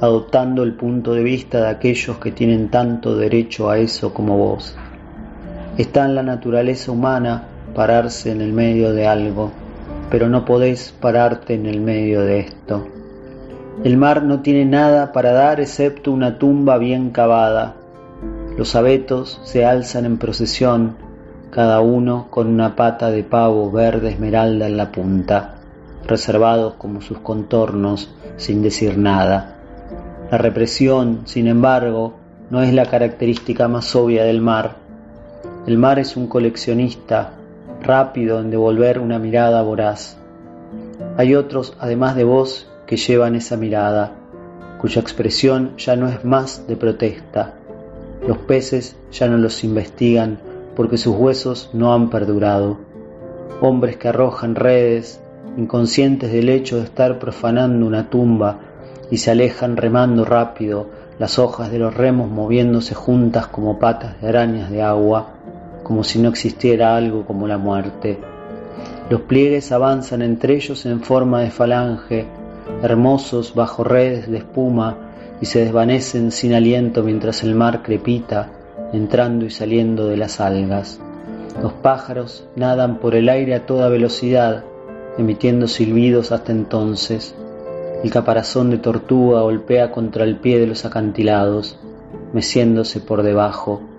adoptando 0.00 0.62
el 0.62 0.74
punto 0.74 1.12
de 1.12 1.24
vista 1.24 1.62
de 1.62 1.68
aquellos 1.70 2.18
que 2.18 2.30
tienen 2.30 2.68
tanto 2.68 3.16
derecho 3.16 3.68
a 3.68 3.78
eso 3.78 4.14
como 4.14 4.38
vos. 4.38 4.76
Está 5.76 6.04
en 6.04 6.14
la 6.14 6.22
naturaleza 6.22 6.92
humana 6.92 7.48
pararse 7.74 8.30
en 8.30 8.40
el 8.40 8.52
medio 8.52 8.92
de 8.92 9.06
algo, 9.06 9.50
pero 10.10 10.28
no 10.28 10.44
podés 10.44 10.92
pararte 11.00 11.54
en 11.54 11.66
el 11.66 11.80
medio 11.80 12.22
de 12.22 12.40
esto. 12.40 12.86
El 13.84 13.96
mar 13.96 14.24
no 14.24 14.40
tiene 14.40 14.64
nada 14.64 15.12
para 15.12 15.32
dar 15.32 15.60
excepto 15.60 16.12
una 16.12 16.38
tumba 16.38 16.76
bien 16.76 17.10
cavada. 17.10 17.76
Los 18.58 18.74
abetos 18.76 19.40
se 19.44 19.64
alzan 19.64 20.04
en 20.04 20.18
procesión, 20.18 20.96
cada 21.50 21.80
uno 21.80 22.26
con 22.30 22.46
una 22.46 22.76
pata 22.76 23.10
de 23.10 23.24
pavo 23.24 23.70
verde 23.70 24.10
esmeralda 24.10 24.66
en 24.66 24.76
la 24.76 24.92
punta, 24.92 25.54
reservados 26.06 26.74
como 26.74 27.00
sus 27.00 27.18
contornos, 27.18 28.14
sin 28.36 28.62
decir 28.62 28.98
nada. 28.98 29.56
La 30.30 30.38
represión, 30.38 31.22
sin 31.24 31.48
embargo, 31.48 32.14
no 32.50 32.62
es 32.62 32.74
la 32.74 32.86
característica 32.86 33.66
más 33.66 33.96
obvia 33.96 34.24
del 34.24 34.40
mar. 34.40 34.76
El 35.66 35.78
mar 35.78 35.98
es 35.98 36.16
un 36.16 36.26
coleccionista, 36.26 37.32
rápido 37.82 38.40
en 38.40 38.50
devolver 38.50 38.98
una 38.98 39.18
mirada 39.18 39.62
voraz. 39.62 40.16
Hay 41.16 41.34
otros, 41.34 41.76
además 41.78 42.16
de 42.16 42.24
vos, 42.24 42.70
que 42.86 42.96
llevan 42.96 43.34
esa 43.34 43.56
mirada, 43.56 44.12
cuya 44.80 45.00
expresión 45.00 45.76
ya 45.76 45.96
no 45.96 46.08
es 46.08 46.24
más 46.24 46.66
de 46.66 46.76
protesta. 46.76 47.54
Los 48.26 48.38
peces 48.38 48.96
ya 49.12 49.28
no 49.28 49.36
los 49.38 49.64
investigan 49.64 50.38
porque 50.76 50.98
sus 50.98 51.16
huesos 51.16 51.70
no 51.72 51.92
han 51.92 52.10
perdurado. 52.10 52.78
Hombres 53.60 53.96
que 53.96 54.08
arrojan 54.08 54.54
redes, 54.54 55.20
inconscientes 55.56 56.32
del 56.32 56.48
hecho 56.48 56.76
de 56.76 56.84
estar 56.84 57.18
profanando 57.18 57.86
una 57.86 58.08
tumba, 58.08 58.60
y 59.10 59.18
se 59.18 59.30
alejan 59.30 59.76
remando 59.76 60.24
rápido, 60.24 60.86
las 61.18 61.38
hojas 61.38 61.70
de 61.70 61.78
los 61.78 61.94
remos 61.94 62.30
moviéndose 62.30 62.94
juntas 62.94 63.46
como 63.48 63.78
patas 63.78 64.20
de 64.20 64.28
arañas 64.28 64.70
de 64.70 64.82
agua, 64.82 65.34
como 65.90 66.04
si 66.04 66.20
no 66.20 66.28
existiera 66.28 66.96
algo 66.96 67.26
como 67.26 67.48
la 67.48 67.58
muerte. 67.58 68.16
Los 69.10 69.22
pliegues 69.22 69.72
avanzan 69.72 70.22
entre 70.22 70.54
ellos 70.54 70.86
en 70.86 71.00
forma 71.00 71.40
de 71.40 71.50
falange, 71.50 72.26
hermosos 72.80 73.56
bajo 73.56 73.82
redes 73.82 74.30
de 74.30 74.38
espuma, 74.38 74.96
y 75.40 75.46
se 75.46 75.64
desvanecen 75.64 76.30
sin 76.30 76.54
aliento 76.54 77.02
mientras 77.02 77.42
el 77.42 77.56
mar 77.56 77.82
crepita, 77.82 78.52
entrando 78.92 79.46
y 79.46 79.50
saliendo 79.50 80.06
de 80.06 80.16
las 80.16 80.38
algas. 80.38 81.00
Los 81.60 81.72
pájaros 81.72 82.46
nadan 82.54 83.00
por 83.00 83.16
el 83.16 83.28
aire 83.28 83.56
a 83.56 83.66
toda 83.66 83.88
velocidad, 83.88 84.62
emitiendo 85.18 85.66
silbidos 85.66 86.30
hasta 86.30 86.52
entonces. 86.52 87.34
El 88.04 88.12
caparazón 88.12 88.70
de 88.70 88.78
tortuga 88.78 89.40
golpea 89.40 89.90
contra 89.90 90.22
el 90.22 90.36
pie 90.36 90.60
de 90.60 90.68
los 90.68 90.84
acantilados, 90.84 91.80
meciéndose 92.32 93.00
por 93.00 93.24
debajo, 93.24 93.89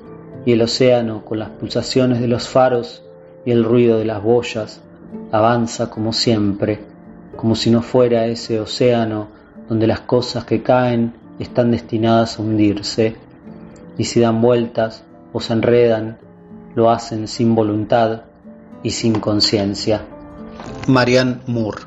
y 0.46 0.54
el 0.54 0.62
océano, 0.62 1.24
con 1.24 1.40
las 1.40 1.50
pulsaciones 1.50 2.20
de 2.20 2.28
los 2.28 2.48
faros 2.48 3.04
y 3.46 3.52
el 3.52 3.64
ruido 3.64 3.98
de 3.98 4.06
las 4.06 4.22
boyas, 4.24 4.82
avanza 5.32 5.90
como 5.90 6.14
siempre, 6.14 6.80
como 7.36 7.56
si 7.56 7.70
no 7.70 7.82
fuera 7.82 8.26
ese 8.26 8.60
océano 8.60 9.28
donde 9.70 9.88
las 9.88 10.02
cosas 10.02 10.46
que 10.46 10.62
caen 10.62 11.14
están 11.40 11.72
destinadas 11.72 12.38
a 12.38 12.42
hundirse, 12.42 13.16
y 13.98 14.04
si 14.04 14.20
dan 14.20 14.42
vueltas 14.42 15.04
o 15.34 15.40
se 15.40 15.54
enredan, 15.54 16.18
lo 16.76 16.90
hacen 16.90 17.28
sin 17.28 17.56
voluntad 17.56 18.22
y 18.84 18.92
sin 18.92 19.20
conciencia. 19.20 20.02
Marianne 20.88 21.40
Moore 21.48 21.84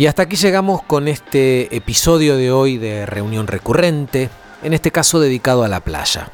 Y 0.00 0.06
hasta 0.06 0.22
aquí 0.22 0.36
llegamos 0.36 0.82
con 0.82 1.08
este 1.08 1.76
episodio 1.76 2.38
de 2.38 2.50
hoy 2.50 2.78
de 2.78 3.04
Reunión 3.04 3.46
Recurrente, 3.46 4.30
en 4.62 4.72
este 4.72 4.90
caso 4.90 5.20
dedicado 5.20 5.62
a 5.62 5.68
la 5.68 5.80
playa. 5.80 6.32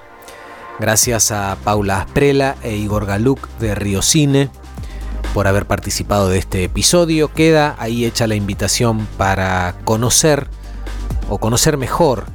Gracias 0.78 1.32
a 1.32 1.56
Paula 1.64 2.02
Asprela 2.02 2.54
e 2.62 2.76
Igor 2.76 3.06
Galuk 3.06 3.48
de 3.58 3.74
Río 3.74 4.02
Cine 4.02 4.50
por 5.34 5.48
haber 5.48 5.66
participado 5.66 6.28
de 6.28 6.38
este 6.38 6.62
episodio. 6.62 7.32
Queda 7.32 7.74
ahí 7.80 8.04
hecha 8.04 8.28
la 8.28 8.36
invitación 8.36 9.04
para 9.18 9.74
conocer 9.82 10.46
o 11.28 11.38
conocer 11.38 11.76
mejor 11.76 12.26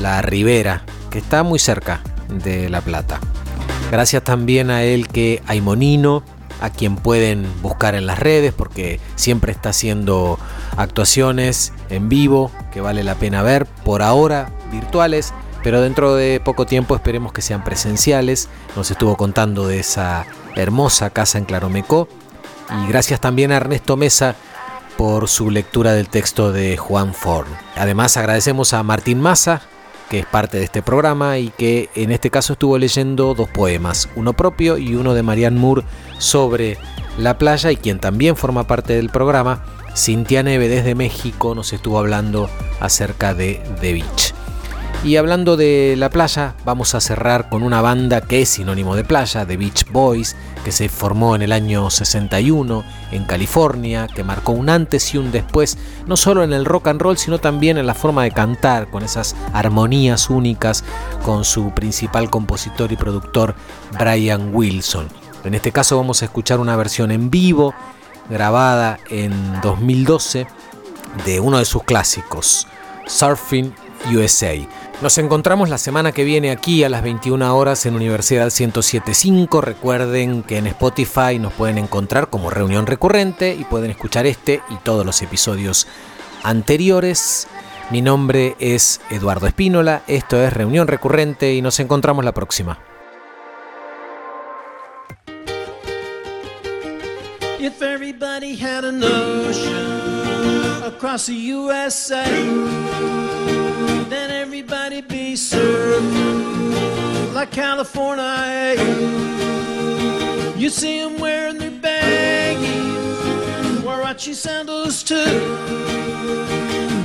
la 0.00 0.22
ribera, 0.22 0.84
que 1.10 1.18
está 1.18 1.42
muy 1.42 1.58
cerca 1.58 2.00
de 2.28 2.70
La 2.70 2.80
Plata. 2.80 3.18
Gracias 3.90 4.22
también 4.22 4.70
a 4.70 4.84
él 4.84 5.08
que 5.08 5.42
Aimonino, 5.48 6.22
a 6.60 6.70
quien 6.70 6.96
pueden 6.96 7.46
buscar 7.62 7.94
en 7.94 8.06
las 8.06 8.18
redes 8.18 8.52
porque 8.52 9.00
siempre 9.14 9.52
está 9.52 9.70
haciendo 9.70 10.38
actuaciones 10.76 11.72
en 11.90 12.08
vivo 12.08 12.50
que 12.72 12.80
vale 12.80 13.04
la 13.04 13.14
pena 13.14 13.42
ver, 13.42 13.66
por 13.66 14.02
ahora 14.02 14.50
virtuales, 14.70 15.32
pero 15.62 15.80
dentro 15.80 16.14
de 16.14 16.40
poco 16.40 16.66
tiempo 16.66 16.94
esperemos 16.94 17.32
que 17.32 17.42
sean 17.42 17.64
presenciales. 17.64 18.48
Nos 18.76 18.90
estuvo 18.90 19.16
contando 19.16 19.66
de 19.66 19.80
esa 19.80 20.26
hermosa 20.54 21.10
casa 21.10 21.38
en 21.38 21.44
Claromecó 21.44 22.08
y 22.82 22.88
gracias 22.88 23.20
también 23.20 23.52
a 23.52 23.56
Ernesto 23.56 23.96
Mesa 23.96 24.36
por 24.96 25.28
su 25.28 25.50
lectura 25.50 25.92
del 25.92 26.08
texto 26.08 26.52
de 26.52 26.76
Juan 26.76 27.14
Forn. 27.14 27.48
Además 27.76 28.16
agradecemos 28.16 28.72
a 28.72 28.82
Martín 28.82 29.20
Massa, 29.20 29.62
que 30.08 30.20
es 30.20 30.26
parte 30.26 30.58
de 30.58 30.64
este 30.64 30.82
programa 30.82 31.38
y 31.38 31.50
que 31.50 31.90
en 31.94 32.12
este 32.12 32.30
caso 32.30 32.54
estuvo 32.54 32.78
leyendo 32.78 33.34
dos 33.34 33.48
poemas, 33.48 34.08
uno 34.16 34.32
propio 34.32 34.78
y 34.78 34.94
uno 34.94 35.14
de 35.14 35.22
Marianne 35.22 35.58
Moore 35.58 35.82
sobre 36.18 36.78
la 37.18 37.38
playa 37.38 37.72
y 37.72 37.76
quien 37.76 37.98
también 37.98 38.36
forma 38.36 38.66
parte 38.66 38.94
del 38.94 39.10
programa, 39.10 39.64
Cintia 39.96 40.42
Neve 40.42 40.68
desde 40.68 40.94
México 40.94 41.54
nos 41.54 41.72
estuvo 41.72 41.98
hablando 41.98 42.50
acerca 42.80 43.34
de 43.34 43.62
The 43.80 43.92
Beach. 43.94 44.34
Y 45.04 45.16
hablando 45.16 45.56
de 45.56 45.94
la 45.96 46.10
playa, 46.10 46.54
vamos 46.64 46.94
a 46.94 47.00
cerrar 47.00 47.48
con 47.48 47.62
una 47.62 47.80
banda 47.80 48.22
que 48.22 48.42
es 48.42 48.48
sinónimo 48.48 48.96
de 48.96 49.04
playa, 49.04 49.46
The 49.46 49.56
Beach 49.56 49.86
Boys, 49.92 50.34
que 50.64 50.72
se 50.72 50.88
formó 50.88 51.36
en 51.36 51.42
el 51.42 51.52
año 51.52 51.90
61 51.90 52.82
en 53.12 53.24
California, 53.24 54.08
que 54.08 54.24
marcó 54.24 54.52
un 54.52 54.68
antes 54.68 55.14
y 55.14 55.18
un 55.18 55.30
después, 55.30 55.78
no 56.06 56.16
solo 56.16 56.42
en 56.42 56.52
el 56.52 56.64
rock 56.64 56.88
and 56.88 57.00
roll, 57.00 57.18
sino 57.18 57.38
también 57.38 57.78
en 57.78 57.86
la 57.86 57.94
forma 57.94 58.24
de 58.24 58.32
cantar, 58.32 58.88
con 58.88 59.04
esas 59.04 59.36
armonías 59.52 60.28
únicas 60.28 60.82
con 61.24 61.44
su 61.44 61.70
principal 61.72 62.28
compositor 62.28 62.90
y 62.90 62.96
productor, 62.96 63.54
Brian 63.98 64.50
Wilson. 64.52 65.25
En 65.46 65.54
este 65.54 65.70
caso 65.70 65.96
vamos 65.96 66.22
a 66.22 66.24
escuchar 66.24 66.58
una 66.58 66.74
versión 66.74 67.12
en 67.12 67.30
vivo, 67.30 67.72
grabada 68.28 68.98
en 69.10 69.60
2012, 69.60 70.46
de 71.24 71.40
uno 71.40 71.58
de 71.58 71.64
sus 71.64 71.84
clásicos, 71.84 72.66
Surfing 73.06 73.72
USA. 74.12 74.54
Nos 75.02 75.18
encontramos 75.18 75.68
la 75.68 75.78
semana 75.78 76.10
que 76.10 76.24
viene 76.24 76.50
aquí 76.50 76.82
a 76.82 76.88
las 76.88 77.02
21 77.02 77.56
horas 77.56 77.86
en 77.86 77.94
Universidad 77.94 78.44
1075. 78.44 79.60
Recuerden 79.60 80.42
que 80.42 80.58
en 80.58 80.66
Spotify 80.66 81.38
nos 81.38 81.52
pueden 81.52 81.78
encontrar 81.78 82.28
como 82.28 82.50
reunión 82.50 82.86
recurrente 82.86 83.54
y 83.54 83.64
pueden 83.64 83.90
escuchar 83.90 84.26
este 84.26 84.62
y 84.68 84.76
todos 84.76 85.06
los 85.06 85.22
episodios 85.22 85.86
anteriores. 86.42 87.46
Mi 87.90 88.02
nombre 88.02 88.56
es 88.58 89.00
Eduardo 89.10 89.46
Espínola, 89.46 90.02
esto 90.08 90.42
es 90.42 90.52
Reunión 90.52 90.88
Recurrente 90.88 91.54
y 91.54 91.62
nos 91.62 91.78
encontramos 91.78 92.24
la 92.24 92.32
próxima. 92.32 92.95
Everybody 98.08 98.54
had 98.54 98.84
an 98.84 99.02
ocean 99.02 100.82
across 100.84 101.26
the 101.26 101.34
USA, 101.34 102.24
then 104.08 104.30
everybody 104.30 105.00
be 105.00 105.34
surfing 105.34 107.34
like 107.34 107.50
California. 107.50 108.76
You 110.56 110.70
see 110.70 111.00
them 111.00 111.18
wearing 111.18 111.58
their 111.58 111.72
baggies, 111.72 113.82
Warachi 113.82 114.34
sandals 114.34 115.02
too, 115.02 115.16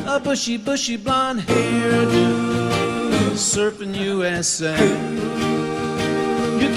a 0.08 0.22
bushy, 0.24 0.58
bushy 0.58 0.97
blonde 0.97 1.39
hairdo, 1.39 3.32
surfing 3.34 3.97
USA 3.97 5.20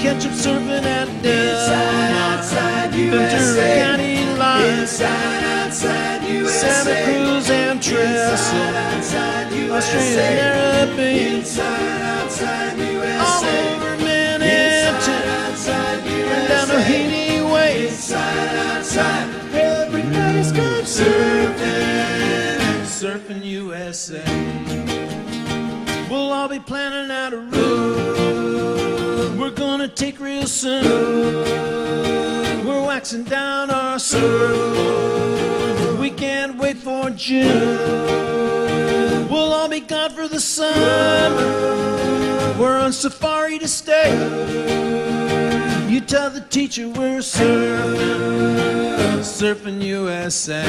catch 0.05 0.25
surfing 0.25 0.85
at 0.85 1.07
Inside, 1.25 2.11
outside 2.29 2.93
USA. 2.93 3.79
County 3.81 4.17
line. 4.37 4.79
Inside, 4.79 5.43
outside 5.43 6.23
USA. 6.29 6.69
Santa 6.69 6.95
Cruz 7.05 7.49
and 7.49 7.81
Trestle. 7.81 8.59
Inside, 8.59 8.75
outside 8.75 9.51
USA. 9.51 9.75
Australian 9.77 10.45
Arabian. 10.45 11.33
Inside, 11.39 12.01
outside 12.19 12.77
USA. 12.77 13.17
All 13.25 13.43
over 13.45 13.97
Manhattan. 14.03 14.93
Inside, 14.93 15.27
outside 15.41 16.01
USA. 16.05 16.35
And 16.35 16.47
down 16.49 16.69
O'Haney 16.77 17.41
Way. 17.51 17.87
Inside, 17.87 18.55
outside. 18.77 19.27
Everybody's 19.55 20.51
good 20.51 20.85
mm-hmm. 20.85 21.65
surfing. 21.65 22.13
Surfing 22.99 23.43
USA. 23.43 24.23
We'll 26.11 26.31
all 26.31 26.47
be 26.47 26.59
planning 26.59 27.09
out 27.09 27.33
a 27.33 27.37
route 27.37 28.24
take 29.95 30.19
real 30.19 30.45
soon. 30.45 31.45
We're 32.67 32.85
waxing 32.85 33.23
down 33.23 33.71
our 33.71 33.97
surf. 33.97 35.97
We 35.99 36.09
can't 36.09 36.57
wait 36.57 36.75
for 36.77 37.09
June. 37.11 37.79
We'll 39.29 39.53
all 39.53 39.69
be 39.69 39.79
gone 39.79 40.09
for 40.11 40.27
the 40.27 40.41
summer. 40.41 41.37
We're 42.59 42.77
on 42.77 42.91
safari 42.91 43.57
to 43.59 43.67
stay. 43.69 44.11
You 45.89 46.01
tell 46.01 46.29
the 46.29 46.41
teacher 46.41 46.89
we're 46.89 47.19
surfing, 47.19 49.19
surfing 49.19 49.81
USA. 49.81 50.61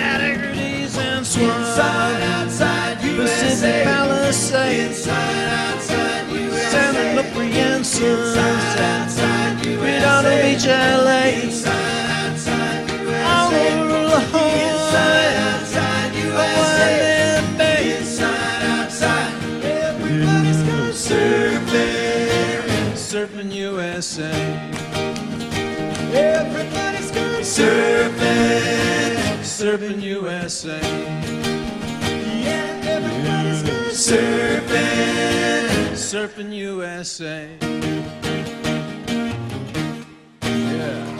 At 0.00 0.20
Agrides 0.22 0.96
and 0.96 1.26
Swan, 1.26 1.60
inside, 1.60 2.22
outside 2.22 2.98
Pacific 3.00 3.84
Palisades, 3.84 4.98
inside, 4.98 5.74
outside 5.74 5.83
Capri 7.94 8.08
and 8.08 8.24
Sunset, 9.06 9.64
Redondo 9.64 10.42
Beach, 10.42 10.66
LA, 10.66 11.30
all 13.22 13.54
over 13.54 14.08
La 14.08 14.20
Jolla, 14.32 15.06
Hawaiian 16.34 17.56
Bay. 17.56 17.84
Everybody's 19.62 20.62
going 20.62 20.92
surfing, 20.92 22.96
surfing 22.96 23.52
USA. 23.52 24.32
Everybody's 26.12 27.10
going 27.12 27.42
surfing, 27.42 29.16
surfing 29.42 30.02
USA. 30.02 30.80
Yeah, 32.42 32.82
everybody's 32.86 33.62
going 33.62 33.90
surfing, 33.90 35.33
Surfing 36.14 36.52
USA. 36.52 37.48
Yeah. 40.42 41.13